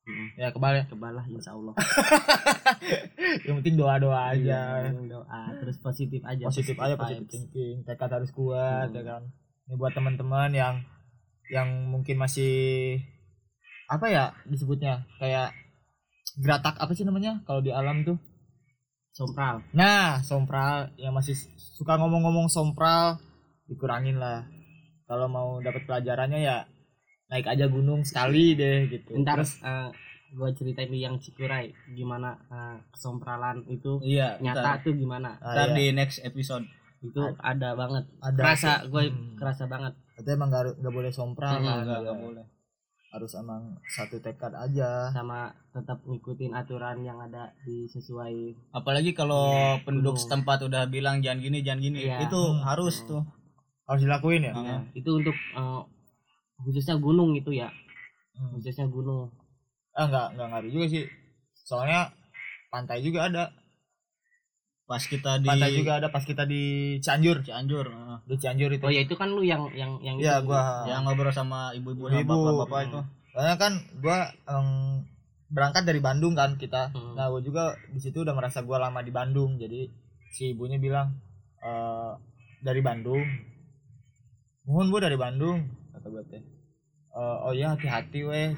Mm. 0.00 0.28
ya 0.34 0.48
kebal 0.50 0.72
ya. 0.74 0.84
Kebal 0.86 1.12
lah 1.12 1.24
insya 1.24 1.52
Allah. 1.52 1.74
Yang 3.46 3.54
penting 3.62 3.76
doa 3.76 3.94
doa 3.96 4.32
Iya, 4.32 4.88
aja. 4.88 4.90
doa. 5.06 5.40
Terus 5.56 5.76
positif 5.78 6.20
aja 6.24 6.42
positif 6.46 6.76
aja 6.76 6.94
positif 6.96 7.26
thinking. 7.28 7.84
Tekad 7.84 8.10
harus 8.10 8.30
kuat 8.30 8.90
Hmm. 8.90 8.96
ya 8.96 9.02
kan. 9.04 9.22
Ini 9.66 9.74
buat 9.76 9.92
teman-teman 9.92 10.50
yang 10.50 10.74
yang 11.46 11.68
mungkin 11.86 12.16
masih 12.16 12.96
apa 13.86 14.06
ya 14.06 14.24
disebutnya? 14.46 15.04
Kayak 15.18 15.50
geratak 16.38 16.78
apa 16.78 16.90
sih 16.94 17.02
namanya? 17.02 17.42
Kalau 17.44 17.60
di 17.60 17.70
alam 17.70 18.02
tuh. 18.02 18.16
Sompral. 19.10 19.66
Nah 19.74 20.22
sompral. 20.22 20.94
Yang 20.96 21.12
masih 21.12 21.34
suka 21.76 21.98
ngomong-ngomong 21.98 22.46
sompral 22.46 23.18
dikurangin 23.70 24.18
lah. 24.18 24.42
Kalau 25.06 25.26
mau 25.26 25.58
dapat 25.58 25.86
pelajarannya 25.86 26.40
ya 26.40 26.66
naik 27.26 27.46
aja 27.46 27.66
gunung 27.66 28.02
sekali 28.02 28.52
deh 28.52 28.90
gitu. 28.90 29.14
Ntar 29.16 29.38
terus 29.38 29.58
eh, 29.60 29.88
gua 30.32 30.50
ceritain 30.50 30.90
yang 30.90 31.16
Cikuray 31.16 31.70
gimana 31.88 32.34
eh, 32.44 32.76
kesompralan 32.90 33.62
itu 33.66 33.98
iya 34.00 34.34
nyata 34.36 34.60
ntar, 34.60 34.82
tuh 34.82 34.94
gimana? 34.94 35.38
Ah, 35.38 35.54
ntar 35.56 35.68
iya, 35.70 35.76
di 35.76 35.84
next 35.92 36.18
episode. 36.20 36.66
Itu 37.00 37.22
ada 37.38 37.72
banget. 37.72 38.04
ada. 38.20 38.36
Kerasa 38.36 38.72
gue 38.84 39.02
Hmm. 39.08 39.34
kerasa 39.34 39.64
banget. 39.64 39.94
Itu 40.14 40.28
emang 40.28 40.50
nggak 40.50 40.78
nggak 40.78 40.92
boleh 40.92 41.08
sompral 41.08 41.48
Hmm, 41.52 41.64
kan? 41.64 41.76
nggak 41.80 41.86
Iya. 41.88 42.04
nggak 42.04 42.18
boleh. 42.20 42.44
Harus 43.10 43.32
emang 43.34 43.62
satu 43.88 44.20
tekad 44.20 44.52
aja. 44.52 45.10
Sama 45.10 45.50
tetap 45.68 45.98
ngikutin 46.04 46.52
aturan 46.52 47.00
yang 47.00 47.18
ada 47.18 47.50
di 47.60 47.88
sesuai 47.88 48.70
apalagi 48.70 49.10
kalau 49.10 49.50
Iya, 49.50 49.82
penduduk 49.82 50.14
setempat 50.14 50.62
udah 50.62 50.86
bilang 50.86 51.18
jangan 51.18 51.40
gini 51.40 51.58
jangan 51.60 51.80
gini. 51.80 51.98
Iya. 52.04 52.22
itu 52.22 52.38
Hmm. 52.38 52.62
harus 52.62 53.02
tuh 53.02 53.22
harus 53.90 54.06
dilakuin 54.06 54.46
ya? 54.46 54.54
Ya, 54.54 54.78
itu 54.94 55.10
untuk 55.10 55.34
eh, 55.34 55.82
khususnya 56.62 56.94
gunung 57.02 57.34
itu 57.34 57.50
ya. 57.50 57.74
Hmm. 58.38 58.54
khususnya 58.56 58.86
gunung. 58.86 59.34
Ah 59.92 60.06
nggak 60.06 60.38
nggak 60.38 60.46
ngaruh 60.54 60.70
juga 60.70 60.86
sih. 60.86 61.04
Soalnya 61.66 62.14
pantai 62.70 63.02
juga 63.02 63.26
ada. 63.26 63.50
Pas 64.86 65.02
kita 65.02 65.38
di 65.42 65.46
pantai 65.46 65.70
juga 65.74 65.98
ada 66.02 66.08
pas 66.10 66.22
kita 66.22 66.46
di 66.46 66.96
Cianjur. 67.02 67.42
Cianjur 67.42 67.86
heeh. 67.90 68.18
di 68.30 68.34
Cianjur 68.38 68.70
itu. 68.70 68.84
Oh 68.86 68.94
ya 68.94 69.02
itu 69.02 69.14
kan 69.18 69.30
lu 69.30 69.42
yang 69.42 69.66
yang 69.74 69.98
yang 70.02 70.16
Iya, 70.18 70.38
itu. 70.42 70.50
gua. 70.50 70.86
Yang 70.86 71.00
ngobrol 71.06 71.34
sama 71.34 71.74
ibu-ibu 71.74 72.06
sama 72.10 72.22
bapak-bapak 72.26 72.80
itu. 72.86 73.00
Soalnya 73.34 73.56
kan 73.58 73.72
gua 74.02 74.18
em, 74.50 74.68
berangkat 75.50 75.82
dari 75.86 75.98
Bandung 76.02 76.34
kan 76.38 76.54
kita. 76.58 76.90
Hmm. 76.94 77.14
nah 77.18 77.26
gua 77.30 77.42
juga 77.42 77.74
di 77.90 77.98
situ 78.02 78.22
udah 78.22 78.34
merasa 78.34 78.62
gua 78.62 78.82
lama 78.82 79.02
di 79.02 79.10
Bandung. 79.14 79.58
Jadi 79.58 79.90
si 80.30 80.54
ibunya 80.54 80.78
bilang 80.78 81.10
eh 81.62 82.12
dari 82.62 82.82
Bandung 82.82 83.22
mohon 84.70 84.86
bu 84.88 84.98
dari 84.98 85.16
Bandung 85.16 85.66
kata 85.90 86.06
gua 86.06 86.22
teh 86.24 86.38
"Eh, 87.10 87.36
oh 87.42 87.50
ya 87.52 87.74
hati-hati 87.74 88.22
weh 88.22 88.54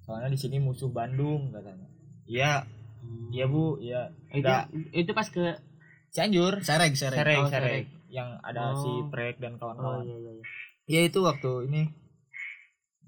soalnya 0.00 0.28
di 0.28 0.38
sini 0.38 0.56
musuh 0.56 0.88
Bandung 0.88 1.52
katanya 1.52 1.84
iya 2.24 2.64
Hmm. 2.98 3.30
iya 3.30 3.46
bu 3.46 3.78
iya 3.78 4.10
itu 4.28 4.48
itu 4.92 5.10
pas 5.12 5.28
ke 5.28 5.54
Cianjur 6.08 6.58
sereg 6.60 6.92
sereg 6.92 7.14
Serek, 7.14 7.38
Oh, 7.38 7.46
Serek. 7.46 7.84
yang 8.08 8.40
ada 8.42 8.72
Oh. 8.72 8.80
si 8.80 8.90
Prek 9.06 9.36
dan 9.36 9.54
oh 9.54 9.58
kawan-kawan. 9.62 10.02
iya 10.02 10.16
iya, 10.18 10.30
iya. 10.32 10.44
Ya 10.88 11.00
itu 11.04 11.20
waktu 11.20 11.68
ini 11.68 11.82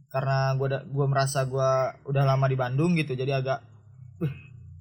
karena 0.09 0.55
gua 0.55 0.69
da- 0.71 0.87
gua 0.87 1.07
merasa 1.07 1.43
gua 1.43 1.71
udah 2.05 2.23
lama 2.23 2.47
di 2.47 2.55
Bandung 2.55 2.95
gitu 2.95 3.15
jadi 3.15 3.41
agak 3.41 3.67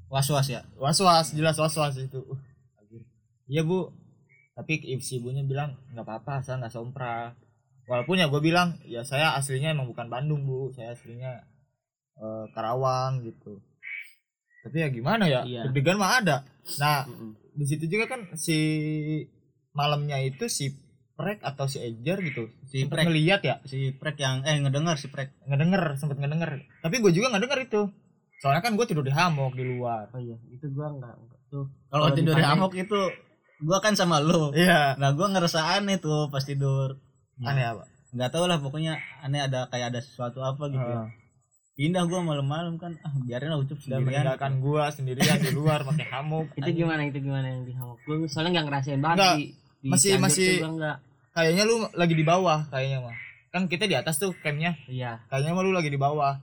was 0.09 0.27
was 0.27 0.45
ya 0.45 0.61
was-was 0.75 1.31
jelas 1.31 1.55
was-was 1.55 1.97
itu. 1.97 2.21
Uh. 2.21 2.37
Iya 3.45 3.61
bu, 3.63 3.89
tapi 4.59 4.99
si 4.99 5.23
ibunya 5.23 5.39
bilang 5.47 5.79
nggak 5.95 6.03
apa-apa 6.03 6.43
asal 6.43 6.59
nggak 6.59 6.75
sompral. 6.75 7.31
Walaupun 7.87 8.19
ya 8.19 8.27
gue 8.27 8.41
bilang 8.43 8.75
ya 8.83 9.07
saya 9.07 9.31
aslinya 9.39 9.71
emang 9.71 9.87
bukan 9.87 10.11
Bandung 10.11 10.43
bu, 10.43 10.75
saya 10.75 10.91
aslinya 10.91 11.39
eh, 12.19 12.45
Karawang 12.51 13.23
gitu. 13.23 13.63
Tapi 14.67 14.83
ya 14.83 14.91
gimana 14.91 15.31
ya, 15.31 15.47
Iya. 15.47 15.71
deg-degan 15.71 15.95
mah 15.95 16.19
ada. 16.19 16.43
Nah 16.75 17.07
Mm-mm. 17.07 17.31
di 17.55 17.63
situ 17.63 17.87
juga 17.87 18.11
kan 18.11 18.27
si 18.35 18.59
malamnya 19.71 20.19
itu 20.19 20.51
si 20.51 20.75
Prek 21.15 21.43
atau 21.43 21.67
si 21.67 21.83
Ejar 21.83 22.23
gitu 22.23 22.47
si 22.63 22.87
sempet 22.87 22.95
prek 22.95 23.05
ngeliat 23.11 23.41
ya 23.43 23.55
si 23.67 23.91
prek 23.91 24.15
yang 24.23 24.39
eh 24.47 24.55
ngedenger 24.55 24.95
si 24.95 25.11
prek 25.11 25.35
ngedenger 25.51 25.99
sempet 25.99 26.15
ngedenger 26.15 26.63
tapi 26.79 27.03
gue 27.03 27.11
juga 27.11 27.35
ngedenger 27.35 27.59
itu 27.67 27.81
soalnya 28.39 28.63
kan 28.63 28.79
gue 28.79 28.87
tidur 28.87 29.03
di 29.03 29.11
hammock 29.11 29.51
di 29.51 29.67
luar 29.67 30.07
oh 30.15 30.21
iya 30.23 30.39
itu 30.47 30.71
gua 30.71 30.95
enggak, 30.95 31.11
enggak. 31.19 31.39
tuh 31.51 31.67
kalau 31.91 32.07
tidur 32.15 32.39
di 32.39 32.45
hammock 32.47 32.71
itu 32.71 32.99
gua 33.59 33.77
kan 33.79 33.93
sama 33.93 34.19
lu. 34.19 34.51
Iya. 34.51 34.95
Nah 34.95 35.11
gua 35.11 35.27
ngerasa 35.27 35.75
aneh 35.75 35.97
tuh 35.97 36.27
pas 36.27 36.41
tidur. 36.41 36.95
Aneh 37.39 37.65
apa? 37.65 37.83
Nggak 38.09 38.29
tahu 38.29 38.45
lah 38.45 38.57
pokoknya 38.57 38.93
aneh 39.19 39.39
ada 39.39 39.67
kayak 39.67 39.91
ada 39.91 39.99
sesuatu 39.99 40.39
apa 40.39 40.67
gitu 40.67 40.79
ya. 40.79 40.97
Heeh. 41.01 41.09
pindah 41.75 42.03
gua 42.05 42.19
malam-malam 42.19 42.75
kan 42.75 42.99
ah 42.99 43.13
biarin 43.23 43.47
lah 43.47 43.57
ucup 43.57 43.79
sendirian 43.79 44.03
meninggalkan 44.03 44.59
gue 44.59 44.83
sendirian 44.91 45.39
di 45.39 45.47
luar 45.49 45.87
pakai 45.87 46.11
hammock 46.11 46.51
itu 46.59 46.75
gimana 46.75 47.07
itu 47.07 47.23
gimana 47.23 47.47
yang 47.47 47.63
di 47.63 47.71
hammock 47.71 48.03
gua 48.03 48.19
soalnya 48.27 48.59
nggak 48.59 48.65
ngerasain 48.67 48.99
banget 48.99 49.15
Enggak. 49.15 49.35
di, 49.39 49.43
di 49.79 49.87
Masih- 49.87 50.19
masih- 50.19 50.59
gua 50.59 50.99
kayaknya 51.31 51.63
lu 51.63 51.87
lagi 51.95 52.13
di 52.13 52.25
bawah 52.27 52.67
kayaknya 52.67 52.99
mah. 52.99 53.15
Kan 53.49 53.65
kita 53.65 53.87
di 53.87 53.95
atas 53.95 54.19
tuh 54.19 54.35
campnya. 54.37 54.75
Iya. 54.85 55.23
Kayaknya 55.31 55.55
mah 55.55 55.63
lu 55.63 55.71
lagi 55.71 55.87
di 55.87 55.95
bawah. 55.95 56.35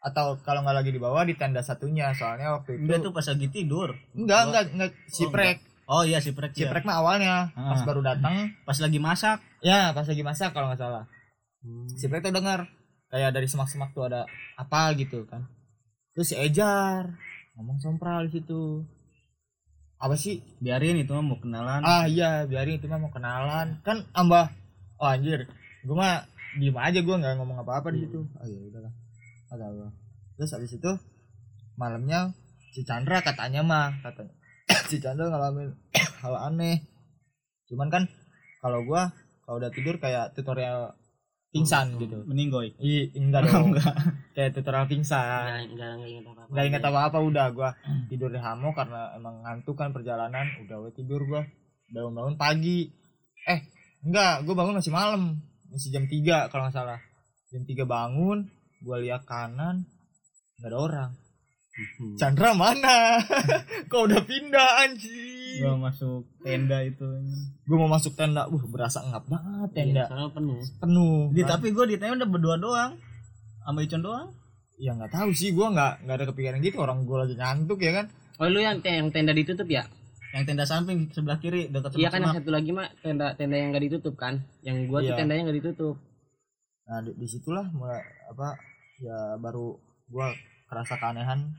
Atau 0.00 0.40
kalau 0.40 0.60
nggak 0.60 0.76
lagi 0.76 0.90
di 0.90 1.00
bawah 1.00 1.22
di 1.22 1.36
tenda 1.36 1.60
satunya 1.60 2.08
soalnya 2.10 2.56
waktu 2.56 2.76
itu 2.76 2.82
enggak 2.84 3.00
tuh 3.00 3.12
pas 3.12 3.26
lagi 3.26 3.46
tidur. 3.48 3.92
Enggak 4.12 4.40
enggak 4.48 4.64
enggak 4.72 4.90
si 5.06 5.24
Oh, 5.24 5.30
Prek 5.30 5.60
oh 5.86 6.02
iya 6.02 6.18
si 6.20 6.32
prek 6.32 6.52
si 6.56 6.64
ya. 6.64 6.70
Prek 6.72 6.84
mah 6.84 7.00
awalnya 7.00 7.52
pas 7.52 7.80
Ah. 7.80 7.86
baru 7.86 8.00
datang. 8.00 8.52
Pas 8.64 8.78
lagi 8.78 8.98
masak. 8.98 9.38
Ya 9.60 9.92
pas 9.92 10.04
lagi 10.04 10.22
masak 10.22 10.50
kalau 10.52 10.68
nggak 10.72 10.80
salah. 10.80 11.04
Hmm. 11.64 11.88
si 11.96 12.04
Prek 12.12 12.20
tuh 12.20 12.28
dengar 12.28 12.68
kayak 13.08 13.32
dari 13.32 13.48
semak-semak 13.48 13.96
tuh 13.96 14.04
ada 14.04 14.28
apa 14.60 14.92
gitu 15.00 15.24
kan. 15.24 15.48
Terus 16.12 16.28
si 16.28 16.36
Ejar 16.36 17.16
ngomong 17.56 17.80
sompral 17.80 18.28
di 18.28 18.36
situ. 18.40 18.84
Apa 19.96 20.20
sih? 20.20 20.44
Biarin 20.60 21.00
itu 21.00 21.16
mah 21.16 21.24
mau 21.24 21.40
kenalan. 21.40 21.80
Ah 21.80 22.04
iya 22.04 22.44
biarin 22.44 22.76
itu 22.76 22.84
mah 22.84 23.00
mau 23.00 23.08
kenalan. 23.08 23.80
Kan 23.80 24.04
ambah 24.12 24.52
oh 25.00 25.08
anjir 25.08 25.48
gue 25.84 25.96
mah 25.96 26.24
diem 26.60 26.76
aja 26.76 27.00
gue 27.00 27.16
nggak 27.16 27.34
ngomong 27.40 27.64
apa-apa 27.64 27.88
di 27.96 28.04
situ. 28.04 28.20
Oh 28.20 28.44
iya 28.44 28.60
udahlah. 28.68 28.92
Apa 29.48 29.88
terus 30.36 30.52
abis 30.52 30.76
itu 30.76 30.90
malamnya 31.80 32.34
si 32.74 32.82
Chandra 32.84 33.22
katanya 33.24 33.62
mah 33.62 33.88
katanya 34.02 34.34
si 34.88 35.00
Chandra 35.00 35.30
ngalamin 35.30 35.72
hal 36.22 36.34
aneh. 36.52 36.84
Cuman 37.68 37.88
kan 37.88 38.04
kalau 38.60 38.84
gua 38.84 39.12
kalau 39.44 39.60
udah 39.60 39.72
tidur 39.72 40.00
kayak 40.00 40.32
tutorial 40.32 40.96
pingsan 41.54 41.94
gitu. 42.02 42.26
meninggoy 42.26 42.74
Ih, 42.82 43.14
enggak 43.14 43.46
dong. 43.46 43.70
Enggak. 43.70 43.94
Kayak 44.34 44.50
tutorial 44.58 44.90
pingsan. 44.90 45.70
Nggak 45.70 45.70
nggak 45.78 45.90
nggak 45.94 46.10
ingat 46.10 46.24
apa 46.26 46.40
apa 46.42 46.50
nggak 46.50 46.66
ingat 46.66 46.82
apa 46.82 47.00
apa 47.06 47.18
udah 47.22 47.46
gua 47.54 47.70
tidur 48.10 48.30
di 48.34 48.40
hamo 48.42 48.74
karena 48.74 49.14
emang 49.14 49.34
ngantuk 49.46 49.76
kan 49.78 49.94
perjalanan. 49.94 50.46
Udah 50.66 50.76
gue 50.82 50.92
tidur 50.98 51.22
gua. 51.24 51.46
Bangun-bangun 51.94 52.34
pagi. 52.34 52.90
Eh 53.46 53.60
enggak 54.02 54.42
gua 54.42 54.54
bangun 54.58 54.82
masih 54.82 54.90
malam. 54.90 55.38
Masih 55.70 55.94
jam 55.94 56.04
3 56.10 56.50
kalau 56.50 56.66
nggak 56.66 56.74
salah. 56.74 57.00
Jam 57.54 57.62
3 57.62 57.86
bangun 57.86 58.50
gua 58.82 58.96
lihat 58.98 59.22
kanan 59.22 59.86
nggak 60.58 60.70
ada 60.70 60.78
orang. 60.78 61.10
Hmm. 61.14 61.23
Chandra 62.14 62.54
mana? 62.54 63.18
Kok 63.90 64.02
udah 64.06 64.22
pindah 64.22 64.86
anjing. 64.86 65.58
Gua 65.58 65.90
masuk 65.90 66.22
tenda 66.46 66.78
itu. 66.86 67.02
Gua 67.66 67.76
mau 67.82 67.90
masuk 67.90 68.14
tenda. 68.14 68.46
Uh 68.46 68.62
berasa 68.70 69.02
ngap 69.02 69.26
banget 69.26 69.70
tenda. 69.74 70.06
Iya, 70.06 70.30
penuh. 70.30 70.58
Penuh 70.78 71.34
di 71.34 71.42
kan. 71.42 71.58
tapi 71.58 71.74
gua 71.74 71.84
di 71.90 71.98
tenda 71.98 72.22
udah 72.22 72.30
berdua 72.30 72.56
doang. 72.62 72.92
Sama 73.66 73.82
Icon 73.82 74.06
doang. 74.06 74.28
Ya 74.78 74.94
nggak 74.94 75.10
tahu 75.10 75.34
sih 75.34 75.50
gua 75.50 75.74
nggak 75.74 75.92
nggak 76.06 76.16
ada 76.22 76.26
kepikiran 76.30 76.58
gitu. 76.62 76.78
Orang 76.78 77.02
gua 77.10 77.26
lagi 77.26 77.34
ngantuk 77.34 77.82
ya 77.82 77.92
kan? 78.02 78.06
Oh 78.38 78.46
lu 78.46 78.62
yang 78.62 78.78
yang 78.86 79.10
tenda 79.10 79.34
ditutup 79.34 79.66
ya? 79.66 79.82
Yang 80.30 80.44
tenda 80.50 80.64
samping 80.66 81.10
sebelah 81.10 81.38
kiri 81.42 81.70
dekat 81.70 81.94
iya 81.98 82.10
kan 82.10 82.22
yang 82.22 82.34
satu 82.38 82.50
lagi 82.54 82.70
mah 82.70 82.90
tenda 83.02 83.34
tenda 83.34 83.54
yang 83.58 83.74
nggak 83.74 83.84
ditutup 83.90 84.14
kan? 84.14 84.46
Yang 84.62 84.90
gua 84.90 84.98
tuh 85.02 85.10
Iya. 85.10 85.18
tendanya 85.18 85.42
nggak 85.50 85.58
ditutup. 85.58 85.98
Nah 86.86 86.98
di, 87.02 87.10
di 87.18 87.26
situlah 87.26 87.66
mulai 87.74 88.02
apa 88.30 88.54
ya 89.02 89.38
baru 89.42 89.74
gua 90.06 90.30
kerasa 90.68 90.96
keanehan. 91.00 91.54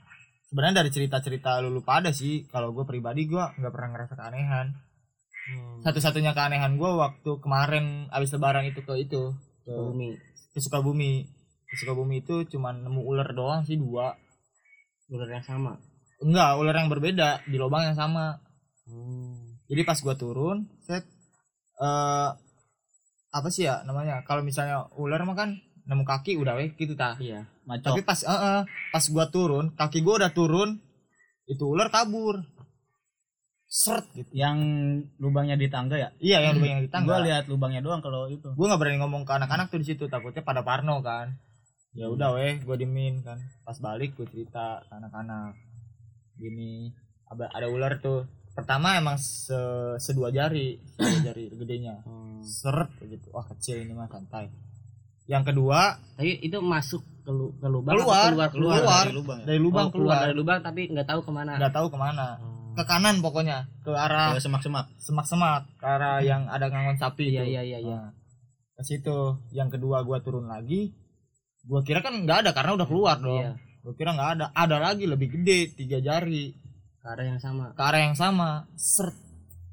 Sebenarnya 0.49 0.85
dari 0.85 0.89
cerita-cerita 0.93 1.59
lu 1.65 1.73
lupa 1.81 1.99
ada 2.01 2.11
sih. 2.13 2.45
Kalau 2.49 2.71
gua 2.71 2.85
pribadi 2.85 3.25
gua 3.25 3.53
nggak 3.57 3.73
pernah 3.73 3.89
ngerasa 3.95 4.13
keanehan. 4.15 4.67
Hmm. 5.45 5.77
satu-satunya 5.85 6.33
keanehan 6.33 6.73
gua 6.73 6.97
waktu 6.97 7.37
kemarin 7.37 8.09
abis 8.09 8.33
lebaran 8.33 8.65
itu 8.65 8.81
ke 8.81 8.97
itu 8.97 9.29
ke, 9.61 9.69
bumi. 9.69 10.17
ke 10.49 10.57
Sukabumi. 10.57 11.21
Ke 11.69 11.75
Sukabumi 11.77 12.25
itu 12.25 12.49
cuman 12.49 12.81
nemu 12.81 13.05
ular 13.05 13.29
doang 13.29 13.61
sih 13.61 13.77
dua. 13.77 14.17
Ular 15.13 15.29
yang 15.29 15.45
sama? 15.45 15.77
Enggak 16.17 16.57
ular 16.57 16.73
yang 16.73 16.89
berbeda 16.89 17.45
di 17.45 17.61
lubang 17.61 17.85
yang 17.85 17.97
sama. 17.97 18.41
Hmm. 18.85 19.57
jadi 19.65 19.81
pas 19.81 19.97
gua 19.97 20.13
turun 20.13 20.69
set 20.85 21.09
eh 21.81 22.29
apa 23.35 23.47
sih 23.51 23.67
ya 23.67 23.83
namanya? 23.83 24.23
Kalau 24.23 24.41
misalnya 24.41 24.87
ular 24.95 25.19
mah 25.27 25.35
kan 25.35 25.59
nemu 25.85 26.03
kaki 26.03 26.33
udah 26.41 26.57
weh 26.57 26.73
gitu 26.73 26.97
tah 26.97 27.13
iya 27.21 27.45
macok. 27.69 27.93
Tapi 27.93 28.01
pas 28.01 28.19
eh, 28.25 28.29
eh, 28.33 28.61
pas 28.65 29.05
gua 29.09 29.25
turun 29.29 29.73
kaki 29.77 30.01
gua 30.01 30.25
udah 30.25 30.31
turun 30.33 30.81
itu 31.45 31.63
ular 31.65 31.93
kabur. 31.93 32.41
Seret 33.65 34.05
gitu. 34.13 34.29
Yang 34.33 34.57
lubangnya 35.21 35.57
di 35.57 35.67
tangga 35.69 35.97
ya? 35.97 36.09
Iya 36.17 36.41
yang 36.41 36.57
lubang 36.57 36.71
yang 36.73 36.83
di 36.85 36.89
tangga. 36.89 37.09
Gua 37.11 37.19
lihat 37.21 37.43
lubangnya 37.49 37.81
doang 37.85 38.01
kalau 38.01 38.29
itu. 38.29 38.49
Gua 38.57 38.65
nggak 38.73 38.81
berani 38.81 38.97
ngomong 39.01 39.23
ke 39.25 39.33
anak-anak 39.35 39.69
tuh 39.69 39.79
di 39.81 39.87
situ 39.93 40.05
takutnya 40.09 40.41
pada 40.41 40.65
parno 40.65 41.01
kan. 41.05 41.37
Ya 41.93 42.09
udah 42.09 42.33
weh 42.37 42.61
gua 42.65 42.77
dimin 42.77 43.21
kan. 43.21 43.37
Pas 43.61 43.77
balik 43.77 44.17
gua 44.17 44.25
cerita 44.25 44.81
ke 44.85 44.93
anak-anak. 44.95 45.53
Gini 46.39 46.93
ada 47.29 47.45
ada 47.53 47.67
ular 47.69 48.01
tuh. 48.01 48.25
Pertama 48.55 48.95
emang 48.95 49.19
se 49.19 49.57
sedua 49.99 50.31
jari 50.31 50.79
sedua 50.95 51.29
jari 51.29 51.51
gedenya. 51.53 52.01
Hmm. 52.07 52.41
seret 52.41 52.89
gitu. 53.05 53.29
Wah 53.35 53.45
kecil 53.45 53.85
ini 53.85 53.93
mah 53.93 54.09
santai 54.09 54.49
yang 55.25 55.41
kedua 55.41 55.97
tapi 56.15 56.37
itu 56.39 56.57
masuk 56.59 57.01
ke, 57.21 57.31
lu, 57.33 57.49
ke 57.57 57.65
lubang 57.65 57.97
Keluar, 57.97 58.29
keluar 58.29 58.49
keluar? 58.53 58.77
keluar. 58.77 59.03
dari 59.03 59.13
lubang 59.17 59.37
ya? 59.41 59.45
Dari 59.49 59.59
lubang 59.59 59.85
Oh, 59.85 59.91
keluar 59.91 60.05
keluar. 60.13 60.23
dari 60.23 60.35
lubang 60.37 60.59
tapi 60.61 60.81
nggak 60.93 61.07
tahu 61.09 61.19
ke 61.25 61.31
mana. 61.33 61.51
Nggak 61.57 61.73
tahu 61.73 61.87
ke 61.89 61.97
mana. 61.97 62.27
Hmm. 62.37 62.53
ke 62.75 62.83
kanan 62.83 63.15
pokoknya 63.23 63.57
ke 63.81 63.91
arah 63.95 64.35
ke 64.35 64.43
semak-semak. 64.43 64.85
semak-semak 64.99 65.63
ke 65.79 65.85
arah 65.87 66.19
yang 66.19 66.43
ada 66.45 66.67
ngangon 66.67 66.99
sapi 66.99 67.31
iya 67.31 67.41
itu. 67.41 67.51
iya 67.55 67.61
iya 67.63 67.79
iya. 67.81 67.99
Nah, 68.03 68.11
ke 68.75 68.83
situ. 68.83 69.17
Yang 69.49 69.79
kedua 69.79 70.03
gua 70.03 70.19
turun 70.19 70.45
lagi 70.45 70.91
gua 71.63 71.81
kira 71.81 72.03
kan 72.03 72.13
nggak 72.13 72.45
ada 72.45 72.51
karena 72.51 72.75
udah 72.75 72.85
keluar 72.85 73.15
dong. 73.17 73.41
Iya. 73.41 73.51
gua 73.81 73.93
kira 73.95 74.11
nggak 74.11 74.29
ada. 74.35 74.45
Ada 74.51 74.77
lagi 74.77 75.07
lebih 75.07 75.33
gede 75.33 75.73
tiga 75.73 75.97
jari. 75.97 76.51
Ke 76.99 77.07
arah 77.09 77.25
yang 77.25 77.39
sama. 77.39 77.71
Ke 77.73 77.81
arah 77.81 78.01
yang 78.03 78.13
sama. 78.13 78.67
Seret. 78.75 79.15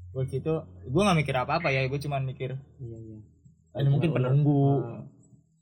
Gua 0.09 0.23
situ 0.25 0.53
gua 0.87 1.01
nggak 1.05 1.17
mikir 1.19 1.35
apa 1.35 1.59
apa 1.59 1.69
ya 1.69 1.83
gua 1.85 1.99
cuma 1.99 2.17
mikir 2.17 2.55
iya 2.79 2.97
iya. 2.97 3.17
Ini 3.73 3.89
mungkin 3.91 4.09
penunggu. 4.09 4.79
Ah, 4.79 5.01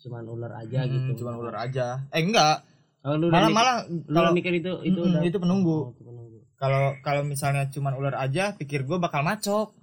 cuman 0.02 0.24
ular 0.26 0.54
aja 0.58 0.80
Hmm, 0.82 0.92
gitu. 0.92 1.24
cuman 1.24 1.34
ular 1.38 1.56
aja. 1.62 1.86
Eh 2.10 2.22
enggak. 2.22 2.66
Oh, 3.02 3.18
lu 3.18 3.30
udah 3.30 3.34
malah 3.34 3.50
mikir- 3.50 3.58
malah 3.58 3.76
lu 3.90 4.18
kalau 4.18 4.32
mikir 4.34 4.54
itu 4.58 4.72
itu 4.86 5.00
Mm-mm, 5.02 5.10
udah 5.14 5.22
itu 5.26 5.38
penunggu. 5.38 5.78
Oh, 5.78 5.94
itu 5.94 6.04
penunggu. 6.06 6.38
Kalau 6.58 6.84
kalau 7.02 7.22
misalnya 7.26 7.66
cuman 7.70 7.94
ular 7.98 8.16
aja 8.18 8.54
pikir 8.54 8.86
gua 8.86 8.98
bakal 8.98 9.22
macok. 9.22 9.74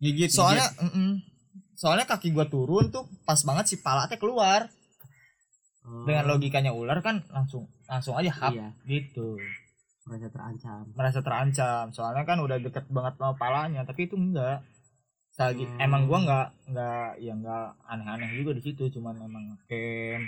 Gigit 0.00 0.32
soalnya 0.32 0.64
mm-mm. 0.80 1.20
soalnya 1.76 2.04
kaki 2.04 2.32
gua 2.32 2.48
turun 2.48 2.88
tuh 2.88 3.04
pas 3.24 3.40
banget 3.40 3.64
si 3.68 3.76
pala 3.80 4.08
teh 4.08 4.16
keluar. 4.16 4.68
Oh, 5.80 6.04
dengan 6.04 6.28
logikanya 6.28 6.76
ular 6.76 7.00
kan 7.00 7.24
langsung 7.32 7.64
langsung 7.88 8.12
aja 8.16 8.28
hap 8.28 8.52
iya. 8.52 8.68
gitu. 8.84 9.40
Merasa 10.04 10.28
terancam. 10.28 10.80
Merasa 10.92 11.20
terancam. 11.24 11.84
Soalnya 11.92 12.24
kan 12.28 12.40
udah 12.40 12.60
deket 12.60 12.84
banget 12.92 13.16
sama 13.16 13.32
palanya 13.36 13.84
tapi 13.84 14.04
itu 14.04 14.16
enggak 14.16 14.60
Lagi, 15.38 15.64
Hmm. 15.64 15.78
emang 15.80 16.02
gua 16.10 16.18
nggak 16.20 16.46
nggak 16.74 17.08
ya 17.22 17.32
nggak 17.32 17.66
aneh-aneh 17.86 18.30
juga 18.36 18.50
di 18.56 18.62
situ 18.62 18.90
cuman 18.92 19.14
emang 19.20 19.56
camp 19.70 20.24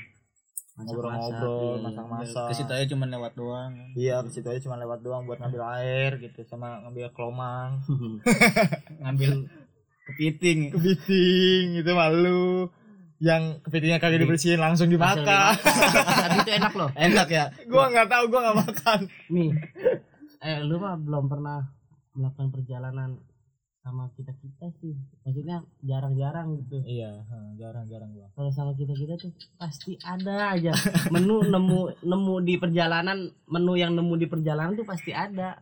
ngobrol-ngobrol 0.73 1.77
iya. 1.77 1.83
masak-masak. 1.85 2.47
Ke 2.49 2.55
situ 2.57 2.73
aja 2.73 2.87
cuma 2.89 3.05
lewat 3.05 3.33
doang. 3.37 3.73
Iya 3.93 4.25
ke 4.25 4.31
situ 4.33 4.47
aja 4.49 4.61
cuma 4.65 4.81
lewat 4.81 5.05
doang 5.05 5.29
buat 5.29 5.37
ngambil 5.37 5.63
air 5.77 6.17
gitu 6.17 6.41
sama 6.49 6.81
ngambil 6.87 7.13
kelomang. 7.13 7.85
Ngambil 9.05 9.53
kepiting. 10.09 10.73
Kepiting 10.73 11.67
itu 11.77 11.91
malu. 11.93 12.73
Yang 13.23 13.63
kepitingnya 13.69 14.01
kagak 14.03 14.25
dibersihin 14.25 14.59
langsung 14.59 14.89
dimakan. 14.91 15.23
tapi 15.23 16.37
itu 16.43 16.53
enak 16.57 16.73
loh. 16.75 16.91
Enak 17.07 17.29
ya? 17.31 17.45
Gua 17.69 17.87
nggak 17.93 18.09
tahu 18.09 18.25
gua 18.33 18.41
nggak 18.49 18.59
makan. 18.67 19.01
Nih. 19.31 19.51
Eh 20.43 20.59
lu 20.65 20.81
mah 20.81 20.97
belum 20.99 21.31
pernah 21.31 21.63
melakukan 22.17 22.49
perjalanan 22.51 23.21
sama 23.83 24.07
kita 24.15 24.31
kita 24.39 24.71
sih. 24.79 24.95
Maksudnya 25.27 25.67
jarang-jarang 25.83 26.55
gitu. 26.63 26.79
Iya 26.87 27.27
jarang-jarang 27.59 28.15
gua. 28.15 28.31
Kalau 28.39 28.51
sama 28.55 28.73
kita 28.79 28.95
kita 28.95 29.19
tuh 29.19 29.35
pasti 29.59 29.99
ada 30.07 30.55
aja. 30.55 30.71
Menu 31.15 31.43
nemu 31.43 32.07
nemu 32.07 32.35
di 32.47 32.55
perjalanan 32.63 33.27
menu 33.51 33.75
yang 33.75 33.93
nemu 33.99 34.15
di 34.15 34.27
perjalanan 34.31 34.79
tuh 34.79 34.87
pasti 34.87 35.11
ada. 35.11 35.59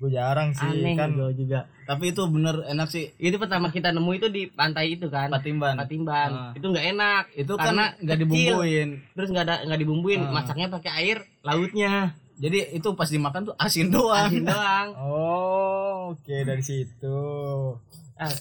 Gua 0.00 0.08
jarang 0.12 0.52
sih 0.56 0.64
aneh 0.64 0.96
kan. 0.96 1.12
juga 1.12 1.32
juga. 1.32 1.60
Tapi 1.88 2.12
itu 2.12 2.22
bener 2.28 2.68
enak 2.68 2.88
sih. 2.92 3.12
Itu 3.16 3.36
pertama 3.40 3.72
kita 3.72 3.96
nemu 3.96 4.10
itu 4.20 4.28
di 4.28 4.42
pantai 4.52 4.96
itu 4.96 5.08
kan. 5.08 5.32
Patimban. 5.32 5.80
Patimban. 5.80 6.30
Ah. 6.32 6.52
itu 6.52 6.66
nggak 6.68 6.86
enak. 6.96 7.24
Itu 7.32 7.52
Karena 7.56 7.96
kan 7.96 8.00
nggak 8.04 8.18
kecil. 8.20 8.28
dibumbuin. 8.28 8.88
Terus 9.16 9.28
nggak 9.32 9.44
ada 9.48 9.56
nggak 9.64 9.80
dibumbuin. 9.80 10.20
Ah. 10.28 10.32
masaknya 10.36 10.68
pakai 10.68 10.92
air 11.00 11.18
lautnya 11.40 12.12
jadi 12.40 12.72
itu 12.72 12.88
pas 12.94 13.04
dimakan 13.06 13.44
tuh 13.44 13.54
asin 13.54 13.88
doang. 13.88 14.26
Asin 14.26 14.48
doang. 14.48 14.88
Oh 14.96 15.94
oke 16.10 16.36
dari 16.40 16.60
situ. 16.60 17.20
Ah, 18.16 18.32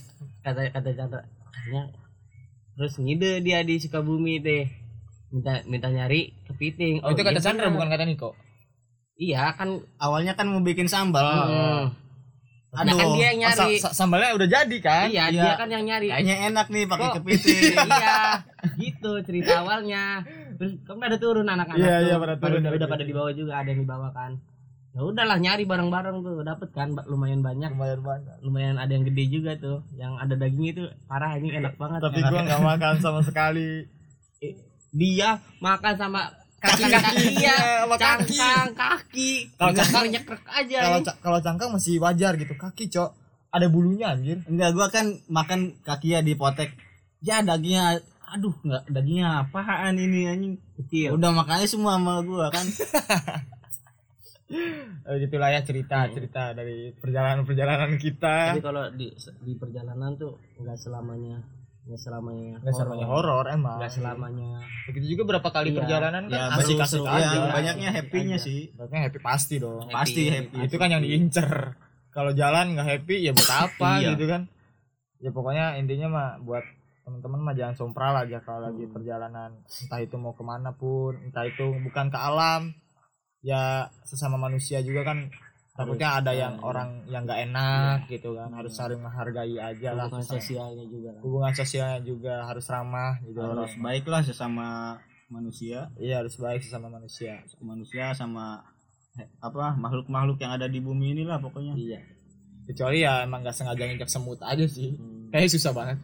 kata 0.42 0.72
kata 0.72 0.90
kata 0.94 1.20
akhirnya 1.46 1.84
terus 2.74 2.96
ngide 2.96 3.40
dia 3.40 3.60
di 3.62 3.76
Sukabumi 3.76 4.40
deh 4.40 4.64
minta 5.30 5.60
minta 5.64 5.88
nyari 5.88 6.32
kepiting. 6.46 7.00
Oh, 7.00 7.12
itu 7.12 7.20
kata 7.20 7.36
iya 7.36 7.44
Chandra 7.44 7.68
bener. 7.68 7.76
bukan 7.76 7.90
kata 7.90 8.04
Niko? 8.04 8.30
Iya 9.14 9.52
kan 9.52 9.70
awalnya 9.98 10.34
kan 10.34 10.48
mau 10.48 10.60
bikin 10.60 10.88
sambal. 10.88 11.22
Hmm. 11.22 11.86
Nah, 12.70 12.86
kan 12.86 12.86
aduh 12.88 13.14
dia 13.14 13.34
yang 13.34 13.42
Oh, 13.42 13.66
nyari. 13.66 13.76
sa- 13.78 13.92
sambalnya 13.92 14.32
udah 14.32 14.46
jadi 14.48 14.78
kan? 14.80 15.10
Iya, 15.10 15.26
Iya. 15.28 15.44
dia 15.44 15.54
kan 15.56 15.68
yang 15.68 15.84
nyari. 15.84 16.08
Kayaknya 16.08 16.36
enak 16.48 16.68
nih 16.70 16.84
pakai 16.86 17.08
kepiting. 17.14 17.62
Iya 17.90 18.18
gitu 18.76 19.12
cerita 19.22 19.60
awalnya 19.60 20.22
terus 20.60 20.76
kan 20.84 21.00
pada 21.00 21.16
turun 21.16 21.48
anak-anak 21.48 21.80
Iya, 21.80 21.96
tuh. 21.96 22.04
iya, 22.04 22.16
pada 22.18 22.36
turun 22.36 22.60
udah, 22.60 22.70
udah 22.70 22.80
pada 22.84 23.00
kepiting. 23.00 23.08
dibawa 23.10 23.30
juga 23.32 23.52
ada 23.56 23.70
yang 23.70 23.82
dibawa 23.82 24.08
kan. 24.12 24.32
Ya 24.90 25.02
udahlah 25.02 25.38
nyari 25.38 25.64
bareng-bareng 25.64 26.18
tuh 26.20 26.42
dapet 26.42 26.70
kan 26.70 26.92
lumayan 27.06 27.40
banyak. 27.40 27.72
Lumayan 27.72 28.02
banyak. 28.02 28.36
Lumayan 28.42 28.76
ada 28.76 28.90
yang 28.90 29.06
gede 29.06 29.24
juga 29.30 29.56
tuh 29.56 29.86
yang 29.94 30.18
ada 30.18 30.34
dagingnya 30.34 30.72
itu 30.72 30.84
parah 31.06 31.32
ini 31.34 31.54
enak 31.54 31.74
banget. 31.74 32.02
Tapi 32.02 32.20
gua 32.22 32.42
nggak 32.44 32.60
makan 32.70 32.96
sama 32.98 33.22
sekali. 33.22 33.88
Dia 34.90 35.30
makan 35.60 35.94
sama 35.96 36.22
Kaki- 36.60 36.82
kaki. 36.84 37.00
Kaki, 37.00 37.26
iya 37.40 37.56
sama 37.80 37.96
kaki. 37.96 38.36
cangkang 38.36 38.72
kaki. 38.76 39.32
Kalau 39.56 39.72
cangkang- 39.72 40.10
nyekrek 40.12 40.44
aja 40.46 40.78
kalau 40.84 41.00
kalau 41.22 41.40
cangkang 41.40 41.70
masih 41.72 41.96
wajar 41.98 42.36
gitu 42.36 42.54
kaki 42.54 42.90
cok. 42.90 43.16
Ada 43.50 43.66
bulunya 43.66 44.12
anjir. 44.12 44.44
Enggak 44.44 44.74
gua 44.74 44.88
kan 44.90 45.06
makan 45.26 45.80
kakinya 45.82 46.20
dipotek 46.20 46.76
ya 47.20 47.40
dagingnya 47.40 48.04
aduh 48.32 48.56
nggak 48.60 48.84
dagingnya 48.88 49.28
apaan 49.42 49.96
ini 49.96 50.20
anjing? 50.26 50.54
Kecil. 50.78 51.14
Udah 51.14 51.32
makannya 51.32 51.66
semua 51.66 51.96
sama 51.96 52.22
gua 52.22 52.50
kan? 52.50 52.66
Gitulah 55.10 55.50
ya 55.50 55.62
cerita 55.62 56.10
cerita 56.10 56.54
dari 56.54 56.90
perjalanan 56.92 57.46
perjalanan 57.46 57.98
kita. 57.98 58.54
Tapi 58.54 58.62
kalau 58.62 58.90
di 58.90 59.14
di 59.42 59.54
perjalanan 59.54 60.14
tuh 60.16 60.38
nggak 60.58 60.78
selamanya 60.78 61.38
nggak 61.86 61.98
selamanya 61.98 62.56
nggak 62.62 62.76
selamanya 62.76 63.06
horor. 63.06 63.46
emang. 63.50 63.78
Nggak 63.78 63.94
selamanya. 63.94 64.50
Begitu 64.86 65.06
juga 65.18 65.24
berapa 65.36 65.50
kali 65.50 65.74
Iya. 65.74 65.78
perjalanan 65.82 66.24
kan 66.26 66.34
ya 66.34 66.44
masih 66.54 66.76
kasih 66.78 67.02
aja. 67.02 67.30
ya, 67.30 67.42
banyaknya 67.50 67.90
happy-nya 67.92 68.38
aja. 68.38 68.46
sih. 68.46 68.60
Berarti 68.74 68.96
happy 69.00 69.20
pasti 69.20 69.56
dong. 69.58 69.86
Pasti 69.90 70.22
happy. 70.30 70.58
Itu 70.66 70.76
kan 70.78 70.90
yang 70.90 71.02
diincer. 71.02 71.50
Kalau 72.10 72.34
jalan 72.34 72.74
nggak 72.74 72.88
happy 72.88 73.16
ya 73.22 73.32
buat 73.34 73.50
apa 73.50 73.90
Iya. 74.02 74.10
gitu 74.14 74.26
kan. 74.26 74.42
Ya 75.20 75.30
pokoknya 75.30 75.66
intinya 75.78 76.08
mah 76.10 76.30
buat 76.42 76.66
teman-teman 77.10 77.42
mah 77.42 77.56
jangan 77.58 77.74
sompral 77.74 78.14
aja 78.14 78.38
kalau 78.40 78.70
lagi 78.70 78.86
Hmm. 78.86 78.94
perjalanan. 78.94 79.50
Entah 79.66 80.00
itu 80.00 80.16
mau 80.16 80.32
ke 80.32 80.46
mana 80.46 80.70
pun 80.72 81.18
entah 81.20 81.42
itu 81.44 81.66
bukan 81.82 82.08
ke 82.08 82.20
alam. 82.22 82.70
Ya 83.42 83.90
sesama 84.06 84.38
manusia 84.38 84.78
juga 84.80 85.02
kan 85.02 85.26
takutnya 85.74 86.20
ada 86.20 86.36
yang 86.36 86.60
iya. 86.60 86.62
orang 86.62 86.90
yang 87.08 87.24
nggak 87.26 87.42
enak 87.50 87.98
gitu 88.06 88.38
kan. 88.38 88.54
Harus 88.54 88.76
Iya. 88.76 88.80
saling 88.84 89.00
menghargai 89.00 89.56
aja 89.58 89.90
lah 89.96 90.06
hubungan 90.06 90.28
sosialnya 90.28 90.86
juga 90.86 91.10
lah. 91.16 91.22
hubungan 91.26 91.54
sosialnya 91.56 92.00
juga 92.04 92.34
harus 92.46 92.66
ramah 92.68 93.18
gitu 93.24 93.40
harus 93.40 93.74
orang 93.74 93.82
baiklah 93.82 94.22
sesama 94.22 94.68
manusia. 95.28 95.90
Iya 95.98 96.22
harus 96.22 96.36
baik 96.36 96.62
sesama 96.62 96.92
manusia. 96.92 97.42
Manusia 97.58 98.14
sama 98.14 98.62
eh, 99.16 99.26
apa 99.40 99.74
makhluk-makhluk 99.74 100.38
yang 100.38 100.54
ada 100.54 100.70
di 100.70 100.78
bumi 100.78 101.18
inilah 101.18 101.42
pokoknya. 101.42 101.74
Iya. 101.74 102.00
Kecuali 102.68 103.02
ya 103.02 103.26
emang 103.26 103.42
nggak 103.42 103.56
sengaja 103.56 103.82
nginjak 103.82 104.12
semut 104.12 104.38
aja 104.44 104.68
sih. 104.70 104.94
Hmm. 104.94 105.32
kayaknya 105.32 105.52
susah 105.56 105.72
banget 105.72 105.98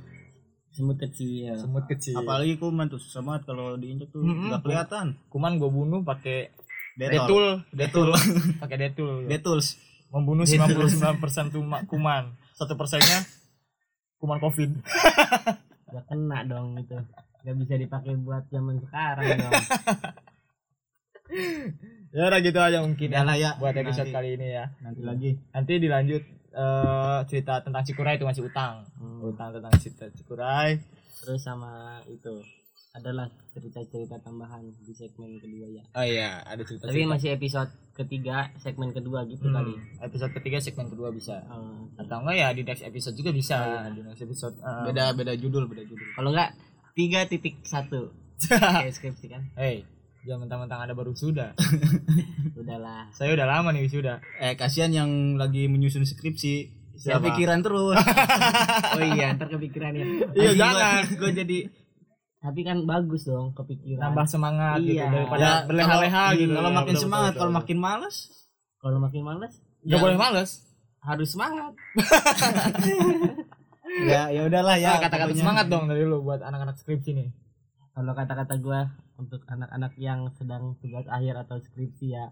semut 0.76 1.00
kecil. 1.00 1.56
Semut 1.56 1.88
kecil. 1.88 2.20
Apalagi 2.20 2.60
kuman 2.60 2.92
tuh 2.92 3.00
susah 3.00 3.24
banget 3.24 3.48
kalau 3.48 3.80
diinjek 3.80 4.12
tuh 4.12 4.20
nggak 4.22 4.62
kelihatan. 4.62 5.16
Kuman 5.32 5.56
gue 5.56 5.72
bunuh 5.72 6.04
pakai 6.04 6.52
detol 7.00 7.64
detul 7.72 8.12
detul. 8.12 8.12
Pakai 8.64 8.78
detul. 8.78 9.28
Detols 9.32 9.80
membunuh 10.12 10.44
Detul. 10.44 10.88
99% 10.92 11.56
tuma- 11.56 11.84
kuman. 11.88 12.36
Satu 12.56 12.76
persennya 12.76 13.24
kuman 14.20 14.40
covid. 14.44 14.72
Gak 15.96 16.06
kena 16.12 16.44
dong 16.44 16.76
gitu 16.76 17.00
gak 17.46 17.56
bisa 17.62 17.78
dipakai 17.78 18.18
buat 18.18 18.44
zaman 18.50 18.82
sekarang 18.84 19.38
dong. 19.38 19.54
Ya 22.16 22.32
udah 22.32 22.40
gitu 22.40 22.60
aja 22.64 22.80
mungkin 22.80 23.12
ya 23.12 23.28
lah 23.28 23.36
ya 23.36 23.60
buat 23.60 23.76
episode 23.76 24.08
nanti, 24.08 24.16
kali 24.16 24.30
ini 24.40 24.48
ya. 24.56 24.72
Nanti 24.80 25.02
lagi. 25.04 25.32
Nanti 25.52 25.74
dilanjut 25.84 26.24
eh, 26.56 27.20
cerita 27.28 27.60
tentang 27.60 27.84
Cikuray 27.84 28.16
itu 28.16 28.26
masih 28.26 28.48
utang. 28.48 28.88
Hmm. 28.96 29.20
utang 29.28 29.52
tentang 29.52 29.74
cerita 29.78 30.08
Cikuray. 30.16 30.80
Terus 31.20 31.42
sama 31.44 32.00
itu 32.08 32.40
adalah 32.96 33.28
cerita-cerita 33.52 34.24
tambahan 34.24 34.64
di 34.88 34.96
segmen 34.96 35.36
kedua 35.36 35.68
ya. 35.68 35.84
Oh 36.00 36.06
iya 36.08 36.40
ada 36.48 36.64
cerita 36.64 36.88
tapi 36.88 37.04
masih 37.04 37.36
episode 37.36 37.68
ketiga 37.92 38.56
segmen 38.64 38.96
kedua 38.96 39.28
gitu 39.28 39.52
kali. 39.52 39.76
episode 40.00 40.32
ketiga 40.40 40.64
segmen 40.64 40.88
kedua 40.88 41.12
bisa. 41.12 41.44
Oh, 41.52 41.92
atau 42.00 42.24
enggak 42.24 42.36
ya 42.40 42.48
di 42.56 42.64
next 42.64 42.88
episode 42.88 43.20
juga 43.20 43.36
bisa. 43.36 43.60
Oh, 43.60 43.68
iya. 43.68 43.92
di 43.92 44.02
next 44.08 44.24
episode 44.24 44.56
eh, 44.64 44.84
beda 44.88 45.12
beda 45.12 45.34
judul 45.36 45.68
beda 45.68 45.84
judul. 45.84 46.08
Kalau 46.16 46.32
enggak 46.32 46.56
tiga 46.96 47.28
titik 47.28 47.60
satu. 47.68 48.16
Kayak 48.48 48.96
skripsi 48.96 49.28
kan. 49.28 49.44
Hey 49.60 49.95
jangan 50.26 50.40
mentang-mentang 50.44 50.82
ada 50.82 50.92
baru 50.92 51.14
sudah 51.14 51.54
udahlah. 52.60 53.08
Saya 53.12 53.32
udah 53.32 53.46
lama 53.46 53.70
nih 53.70 53.86
sudah 53.88 54.18
eh 54.36 54.54
kasihan 54.54 54.90
yang 54.90 55.10
lagi 55.36 55.66
menyusun 55.66 56.04
skripsi. 56.04 56.56
Ya 56.98 57.20
Siapa? 57.20 57.28
pikiran 57.30 57.60
terus. 57.60 57.94
Oh 58.96 59.04
iya 59.04 59.32
ntar 59.32 59.48
kepikiran 59.48 59.92
ya. 59.92 60.06
Iya, 60.32 60.52
jangan. 60.56 61.02
gue 61.20 61.32
jadi 61.36 61.58
tapi 62.40 62.62
kan 62.62 62.78
bagus 62.84 63.26
dong 63.26 63.52
kepikiran. 63.52 64.02
Nambah 64.02 64.26
semangat 64.26 64.78
gitu 64.80 64.96
Iya. 64.96 65.10
daripada 65.10 65.42
ya, 65.42 65.54
berleha-leha 65.66 66.24
kalau- 66.26 66.40
gitu. 66.40 66.54
kalau 66.54 66.70
Ya, 66.70 66.76
makin 66.76 66.94
betul, 66.94 67.04
semangat 67.04 67.30
betul, 67.30 67.40
kalau 67.40 67.54
makin 67.54 67.78
malas 67.78 68.16
kalau 68.78 68.98
makin 69.00 69.22
males? 69.22 69.54
Nggak 69.82 69.94
Ya. 69.94 70.04
boleh 70.04 70.18
males. 70.18 70.50
Harus 71.00 71.30
semangat. 71.30 71.74
Ya 74.02 74.28
ya 74.28 74.42
udahlah 74.44 74.76
ya 74.76 74.98
ya 74.98 75.00
kata-kata 75.00 75.32
semangat 75.34 75.66
dong 75.68 75.86
dari 75.86 76.02
lu 76.02 76.20
buat 76.20 76.42
anak-anak 76.42 76.76
skripsi 76.76 77.12
nih. 77.14 77.30
Kalau 77.92 78.12
kata-kata 78.12 78.56
gua 78.58 78.90
untuk 79.16 79.42
anak-anak 79.48 79.96
yang 79.96 80.32
sedang 80.36 80.76
tugas 80.84 81.08
akhir 81.08 81.48
atau 81.48 81.58
skripsi 81.60 82.08
ya. 82.12 82.26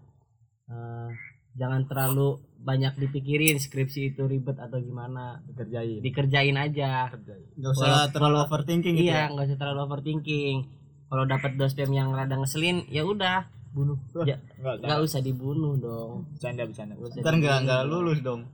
Eh, 0.68 1.08
jangan 1.54 1.86
terlalu 1.86 2.40
banyak 2.60 2.96
dipikirin 2.98 3.60
skripsi 3.60 4.16
itu 4.16 4.24
ribet 4.24 4.56
atau 4.58 4.80
gimana. 4.80 5.40
Dikerjain. 5.46 6.00
Dikerjain 6.00 6.56
aja. 6.56 7.08
Dikerjain. 7.12 7.46
Nggak 7.56 7.72
usah 7.76 8.08
terlalu 8.10 8.36
overthinking 8.44 8.94
gitu 8.98 9.06
iya 9.08 9.28
ya? 9.28 9.32
nggak 9.32 9.46
usah 9.52 9.58
terlalu 9.60 9.80
overthinking. 9.86 10.56
Kalau 11.04 11.24
dapat 11.28 11.50
dospem 11.54 11.90
yang 11.94 12.10
rada 12.10 12.34
ngeselin 12.34 12.88
ya 12.90 13.04
udah. 13.06 13.46
Bunuh. 13.74 13.98
Ya, 14.22 14.38
nggak 14.62 14.86
nggak 14.86 15.00
usah 15.02 15.18
dibunuh 15.18 15.74
dong. 15.78 16.30
Bercanda 16.34 16.62
bercanda 16.62 16.94
ntar 16.94 17.34
nggak 17.38 17.58
nggak 17.66 17.82
lulus 17.86 18.18
dong. 18.22 18.46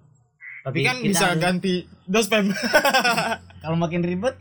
Tapi 0.60 0.84
kan 0.84 1.00
bisa 1.00 1.32
harus- 1.32 1.40
ganti 1.40 1.88
dospem 2.04 2.52
kalau 3.64 3.76
makin 3.80 4.04
ribet 4.04 4.36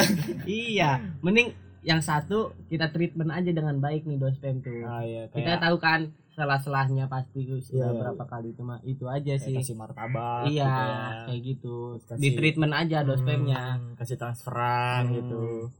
iya. 0.48 1.00
Mending 1.20 1.52
yang 1.80 2.00
satu 2.00 2.52
kita 2.66 2.88
treatment 2.88 3.30
aja 3.30 3.48
dengan 3.48 3.76
baik 3.76 4.02
nih 4.02 4.16
dospem 4.16 4.58
tuh 4.58 4.82
ah 4.82 5.00
iya 5.00 5.26
kita 5.26 5.48
kayak 5.48 5.60
tahu 5.60 5.78
kan 5.78 6.10
salah-salahnya 6.30 7.06
pasti 7.06 7.46
sudah 7.60 7.88
Iya. 7.88 7.98
berapa 7.98 8.24
kali 8.24 8.50
itu 8.50 8.62
mah 8.62 8.78
itu 8.82 9.06
aja 9.06 9.32
kayak 9.32 9.40
sih 9.40 9.56
kasih 9.56 9.74
martabak 9.74 10.46
iya 10.46 10.62
gitu 10.62 10.84
ya. 10.84 11.24
kayak 11.24 11.40
gitu 11.44 12.00
Kasih- 12.00 12.16
di 12.16 12.28
treatment 12.32 12.72
aja 12.72 13.02
dospemnya 13.02 13.76
Hmm, 13.76 13.94
kasih 13.94 14.16
transferan 14.16 15.04
Hmm. 15.04 15.14
gitu 15.16 15.70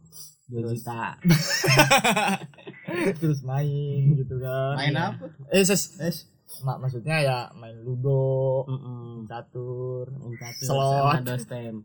dua 0.48 0.60
Terus- 0.64 0.80
juta 0.80 1.16
terus 3.18 3.42
main 3.42 4.16
gitu 4.16 4.34
kan 4.36 4.74
main 4.76 4.90
Iya. 4.90 5.12
apa 5.12 5.24
eh 5.48 5.62
ses 5.62 5.96
es 6.00 6.16
mak 6.60 6.78
maksudnya 6.78 7.18
ya 7.18 7.50
main 7.52 7.78
ludo 7.78 8.64
Mm-mm. 8.64 9.24
catur 9.24 10.10
Main 10.10 10.34
catur 10.34 10.64
Slot. 10.64 11.04
sama 11.04 11.20
dospem 11.22 11.74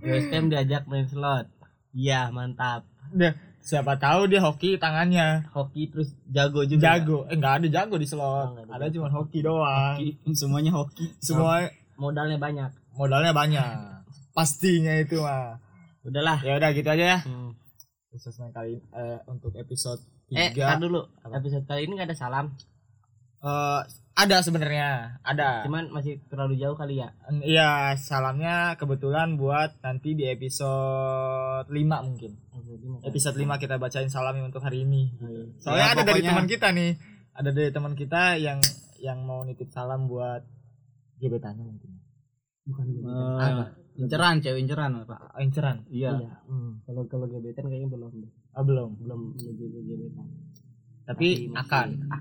dospem 0.00 0.44
diajak 0.48 0.82
main 0.88 1.06
slot. 1.06 1.46
Iya 1.92 2.30
mantap. 2.30 2.86
Dia, 3.10 3.34
siapa 3.60 3.98
tahu 3.98 4.30
dia 4.30 4.40
hoki 4.40 4.78
tangannya. 4.80 5.46
Hoki 5.52 5.90
terus 5.90 6.14
jago 6.30 6.64
juga. 6.64 6.98
Jago. 6.98 7.26
Eh 7.28 7.36
nggak 7.36 7.54
ada 7.62 7.68
jago 7.68 7.94
di 7.98 8.06
Oh, 8.08 8.12
slot. 8.16 8.46
Nggak 8.56 8.76
ada 8.76 8.84
ada 8.86 8.94
cuma 8.94 9.08
hoki 9.10 9.38
doang. 9.42 9.96
Semuanya 10.32 10.72
hoki. 10.74 11.10
Semua 11.18 11.66
modalnya 12.00 12.40
banyak. 12.40 12.70
modalnya 12.96 13.32
banyak. 13.32 14.00
Pastinya 14.32 14.94
itu 14.98 15.20
mah. 15.20 15.58
Udahlah. 16.06 16.38
Ya 16.40 16.56
udah 16.56 16.70
gitu 16.72 16.88
aja 16.88 17.04
ya. 17.16 17.20
Hmm. 17.24 17.52
khusus 18.10 18.34
kali 18.50 18.82
eh, 18.90 19.18
untuk 19.30 19.54
episode 19.54 20.02
eh 20.34 20.50
tiga. 20.50 20.74
tar 20.74 20.82
dulu. 20.82 21.06
Apa? 21.22 21.38
episode 21.38 21.62
kali 21.62 21.86
ini 21.86 21.94
nggak 21.94 22.10
ada 22.10 22.18
salam. 22.18 22.46
Eh, 23.40 23.80
ada 24.12 24.36
sebenarnya 24.40 25.16
ada 25.22 25.62
cuman 25.62 25.88
masih 25.88 26.20
terlalu 26.26 26.56
jauh 26.56 26.74
kali 26.74 26.98
ya 26.98 27.08
Iya, 27.30 27.70
salamnya 27.96 28.74
kebetulan 28.74 29.34
buat 29.34 29.80
nanti 29.80 30.12
di 30.12 30.26
episode 30.26 31.66
5 31.66 31.72
mungkin. 32.02 32.32
Episode 33.00 33.36
5 33.36 33.56
kita 33.56 33.76
bacain 33.76 34.06
salamnya 34.06 34.44
untuk 34.44 34.60
hari 34.60 34.82
ini. 34.82 35.14
Soalnya 35.56 35.80
Ya, 35.80 35.92
ada 35.92 36.02
dari 36.04 36.20
teman 36.20 36.44
kita 36.44 36.68
nih. 36.70 36.92
Ada 37.32 37.50
dari 37.50 37.70
teman 37.70 37.94
kita 37.94 38.22
yang 38.36 38.58
yang 38.98 39.22
mau 39.22 39.40
nitip 39.40 39.68
salam 39.68 40.04
buat 40.04 40.42
gebetannya 41.16 41.62
mungkin. 41.62 41.90
bukan 42.62 42.86
gebetan. 42.88 43.16
Eh, 43.16 43.48
Apa? 43.48 43.64
inceran 43.96 44.36
cewek 44.38 44.60
inceran 44.60 44.90
pak 45.02 45.20
Oh, 45.30 45.40
inceran. 45.40 45.76
iya 45.88 46.12
Iya. 46.14 46.32
Hmm. 46.44 46.72
kalau 46.82 47.02
kalau 47.06 47.26
gebetan 47.26 47.64
kayaknya 47.64 47.88
belum 47.88 48.12
deh. 48.18 48.32
Ah, 48.52 48.62
belum. 48.62 48.90
belum 48.98 49.20
menuju 49.32 49.64
gebetan 49.80 50.26
Tapi, 51.04 51.28
akan. 51.52 51.88
ah, 52.08 52.20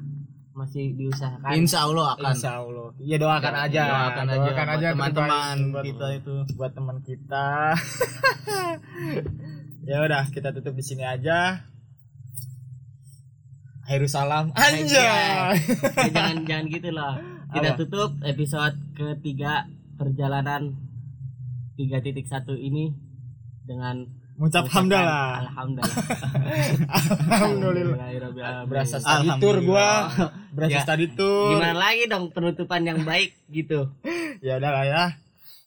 masih 0.59 0.91
diusahakan 0.93 1.49
insya 1.55 1.87
Allah 1.87 2.05
akan 2.13 2.33
Insya 2.35 2.51
Allah. 2.59 2.87
Ya 2.99 3.15
doakan 3.15 3.53
Ya, 3.53 3.63
aja. 3.63 3.83
doakan 3.87 4.27
aja 4.27 4.37
Doakan 4.43 4.67
buat 4.67 4.75
aja 4.75 4.87
teman-teman 4.91 5.55
kita 5.81 6.07
itu 6.19 6.35
buat 6.53 6.71
teman 6.75 6.97
kita. 7.01 7.47
ya 9.89 9.97
udah, 10.03 10.23
kita 10.29 10.51
tutup 10.51 10.75
di 10.75 10.83
sini 10.83 11.07
aja. 11.07 11.63
Akhirul 13.87 14.05
salam. 14.05 14.51
Anjay. 14.53 15.57
Eh, 15.97 16.09
jangan 16.11 16.43
jangan 16.43 16.65
gitu 16.67 16.89
loh 16.91 17.15
kita 17.49 17.73
Apa? 17.73 17.79
tutup 17.81 18.11
episode 18.21 18.77
ketiga 18.93 19.65
perjalanan 19.97 20.77
3.1 21.73 22.21
ini 22.55 22.93
dengan 23.65 24.05
Mengucap 24.37 24.69
mengucapkan 24.69 24.71
hamdalah. 24.71 25.33
alhamdulillah 25.43 25.97
Alhamdulillah. 27.27 28.07
Alhamdulillah. 28.07 28.63
Berasa 28.69 28.97
tour 29.41 29.57
gua. 29.65 29.87
Berasa 30.49 30.71
Ya. 30.71 30.81
study 30.81 31.07
tour. 31.11 31.53
gimana 31.53 31.75
lagi 31.75 32.05
dong 32.05 32.29
penutupan 32.29 32.81
yang 32.81 33.01
baik 33.01 33.33
gitu 33.47 33.89
Ya 34.41 34.55
udah 34.55 34.71
lah 34.71 34.83
ya. 34.83 35.03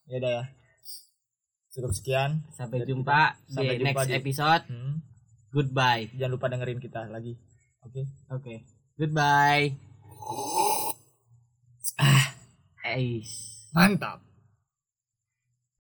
Ya 0.06 0.16
udah 0.18 0.32
ya. 0.32 0.44
Cukup 1.70 1.90
sekian. 1.90 2.44
sampai 2.50 2.80
Jadi 2.80 2.90
jumpa 2.90 3.20
sampai 3.46 3.74
di 3.74 3.82
jumpa 3.82 3.96
next 3.96 4.08
di- 4.08 4.18
episode 4.18 4.64
Hmm. 4.66 4.94
goodbye 5.48 6.08
Jangan 6.12 6.32
lupa 6.32 6.46
dengerin 6.48 6.78
kita 6.78 7.06
lagi. 7.06 7.36
Oke. 7.82 8.06
oke 8.28 8.54
goodbye 8.94 9.74
ah 11.96 12.24
eh 12.86 13.20
Mantap. 13.70 14.20